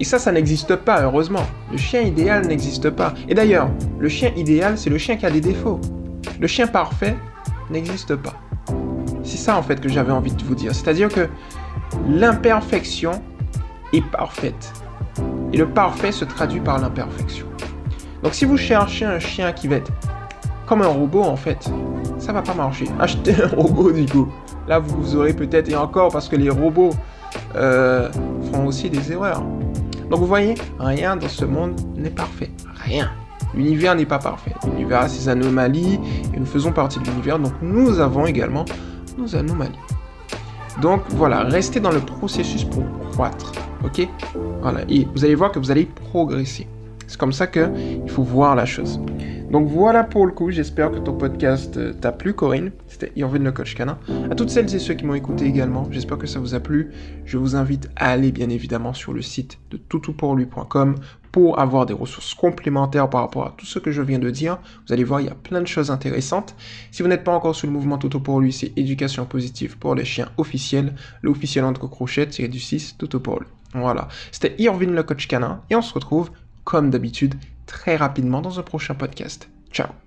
Et 0.00 0.04
ça, 0.04 0.18
ça 0.18 0.32
n'existe 0.32 0.76
pas, 0.76 1.02
heureusement. 1.02 1.46
Le 1.70 1.78
chien 1.78 2.00
idéal 2.00 2.46
n'existe 2.46 2.90
pas. 2.90 3.14
Et 3.28 3.34
d'ailleurs, 3.34 3.70
le 3.98 4.08
chien 4.08 4.32
idéal, 4.36 4.76
c'est 4.76 4.90
le 4.90 4.98
chien 4.98 5.16
qui 5.16 5.24
a 5.24 5.30
des 5.30 5.40
défauts. 5.40 5.80
Le 6.40 6.46
chien 6.46 6.66
parfait 6.66 7.16
n'existe 7.70 8.16
pas. 8.16 8.34
C'est 9.22 9.36
ça, 9.36 9.56
en 9.56 9.62
fait, 9.62 9.80
que 9.80 9.88
j'avais 9.88 10.12
envie 10.12 10.32
de 10.32 10.42
vous 10.42 10.54
dire. 10.54 10.74
C'est-à-dire 10.74 11.08
que 11.08 11.28
l'imperfection 12.08 13.12
est 13.92 14.04
parfaite. 14.10 14.72
Et 15.52 15.56
le 15.56 15.68
parfait 15.68 16.12
se 16.12 16.24
traduit 16.24 16.60
par 16.60 16.78
l'imperfection. 16.80 17.46
Donc 18.24 18.32
si 18.34 18.46
vous 18.46 18.56
cherchez 18.56 19.04
un 19.04 19.18
chien 19.18 19.52
qui 19.52 19.68
va 19.68 19.76
être 19.76 19.92
comme 20.66 20.80
un 20.80 20.88
robot, 20.88 21.22
en 21.22 21.36
fait, 21.36 21.70
ça 22.18 22.32
va 22.32 22.40
pas 22.40 22.54
marcher. 22.54 22.86
Achetez 22.98 23.34
un 23.42 23.48
robot, 23.48 23.92
du 23.92 24.06
coup. 24.06 24.32
Là, 24.66 24.78
vous 24.78 25.14
aurez 25.14 25.34
peut-être, 25.34 25.68
et 25.68 25.76
encore, 25.76 26.10
parce 26.10 26.30
que 26.30 26.36
les 26.36 26.48
robots 26.48 26.94
euh, 27.54 28.10
font 28.50 28.66
aussi 28.66 28.88
des 28.88 29.12
erreurs. 29.12 29.42
Donc 30.08 30.20
vous 30.20 30.26
voyez, 30.26 30.54
rien 30.78 31.16
dans 31.16 31.28
ce 31.28 31.44
monde 31.44 31.78
n'est 31.96 32.08
parfait. 32.08 32.50
Rien. 32.82 33.10
L'univers 33.54 33.94
n'est 33.94 34.06
pas 34.06 34.18
parfait. 34.18 34.54
L'univers 34.64 35.02
a 35.02 35.08
ses 35.08 35.28
anomalies 35.28 36.00
et 36.32 36.38
nous 36.38 36.46
faisons 36.46 36.72
partie 36.72 36.98
de 37.00 37.04
l'univers. 37.04 37.38
Donc 37.38 37.52
nous 37.60 38.00
avons 38.00 38.26
également 38.26 38.64
nos 39.18 39.36
anomalies. 39.36 39.78
Donc 40.80 41.02
voilà, 41.10 41.42
restez 41.42 41.78
dans 41.78 41.92
le 41.92 42.00
processus 42.00 42.64
pour 42.64 42.84
croître. 43.12 43.52
Ok? 43.84 44.08
Voilà. 44.62 44.80
Et 44.88 45.06
vous 45.14 45.24
allez 45.24 45.34
voir 45.34 45.52
que 45.52 45.58
vous 45.58 45.70
allez 45.70 45.84
progresser. 45.84 46.66
C'est 47.06 47.18
comme 47.18 47.32
ça 47.32 47.46
qu'il 47.46 48.08
faut 48.08 48.22
voir 48.22 48.54
la 48.54 48.66
chose. 48.66 49.00
Donc 49.50 49.68
voilà 49.68 50.02
pour 50.02 50.26
le 50.26 50.32
coup, 50.32 50.50
j'espère 50.50 50.90
que 50.90 50.98
ton 50.98 51.12
podcast 51.12 51.76
euh, 51.76 51.92
t'a 51.92 52.10
plu, 52.10 52.34
Corinne. 52.34 52.72
C'était 52.88 53.12
Irvine 53.14 53.44
le 53.44 53.52
coach 53.52 53.76
canin. 53.76 53.98
À 54.28 54.34
toutes 54.34 54.50
celles 54.50 54.74
et 54.74 54.80
ceux 54.80 54.94
qui 54.94 55.04
m'ont 55.04 55.14
écouté 55.14 55.44
également, 55.44 55.86
j'espère 55.92 56.18
que 56.18 56.26
ça 56.26 56.40
vous 56.40 56.54
a 56.56 56.60
plu. 56.60 56.90
Je 57.24 57.38
vous 57.38 57.54
invite 57.54 57.88
à 57.94 58.10
aller 58.10 58.32
bien 58.32 58.48
évidemment 58.48 58.94
sur 58.94 59.12
le 59.12 59.22
site 59.22 59.60
de 59.70 59.76
toutoupourlui.com 59.76 60.96
pour 61.30 61.60
avoir 61.60 61.86
des 61.86 61.94
ressources 61.94 62.34
complémentaires 62.34 63.08
par 63.08 63.20
rapport 63.20 63.46
à 63.46 63.54
tout 63.56 63.66
ce 63.66 63.78
que 63.78 63.92
je 63.92 64.02
viens 64.02 64.18
de 64.18 64.30
dire. 64.30 64.58
Vous 64.86 64.92
allez 64.92 65.04
voir, 65.04 65.20
il 65.20 65.26
y 65.26 65.30
a 65.30 65.36
plein 65.36 65.60
de 65.60 65.66
choses 65.66 65.90
intéressantes. 65.90 66.56
Si 66.90 67.02
vous 67.02 67.08
n'êtes 67.08 67.22
pas 67.22 67.32
encore 67.32 67.54
sur 67.54 67.68
le 67.68 67.72
mouvement 67.72 67.98
Toutou 67.98 68.18
pour 68.18 68.40
lui, 68.40 68.52
c'est 68.52 68.72
éducation 68.76 69.24
positive 69.24 69.78
pour 69.78 69.94
les 69.94 70.04
chiens 70.04 70.30
officiels. 70.36 70.94
L'officiel 71.22 71.64
entre 71.64 71.86
crochets, 71.86 72.26
tiré 72.26 72.48
du 72.48 72.58
6, 72.58 72.96
Toutou 72.98 73.20
pour 73.20 73.38
lui. 73.38 73.46
Voilà. 73.74 74.08
C'était 74.30 74.54
Irvine 74.58 74.94
le 74.94 75.02
coach 75.02 75.26
canin 75.26 75.62
et 75.70 75.76
on 75.76 75.82
se 75.82 75.92
retrouve, 75.92 76.30
comme 76.64 76.90
d'habitude, 76.90 77.34
très 77.66 77.96
rapidement 77.96 78.40
dans 78.40 78.58
un 78.58 78.62
prochain 78.62 78.94
podcast. 78.94 79.48
Ciao 79.70 80.03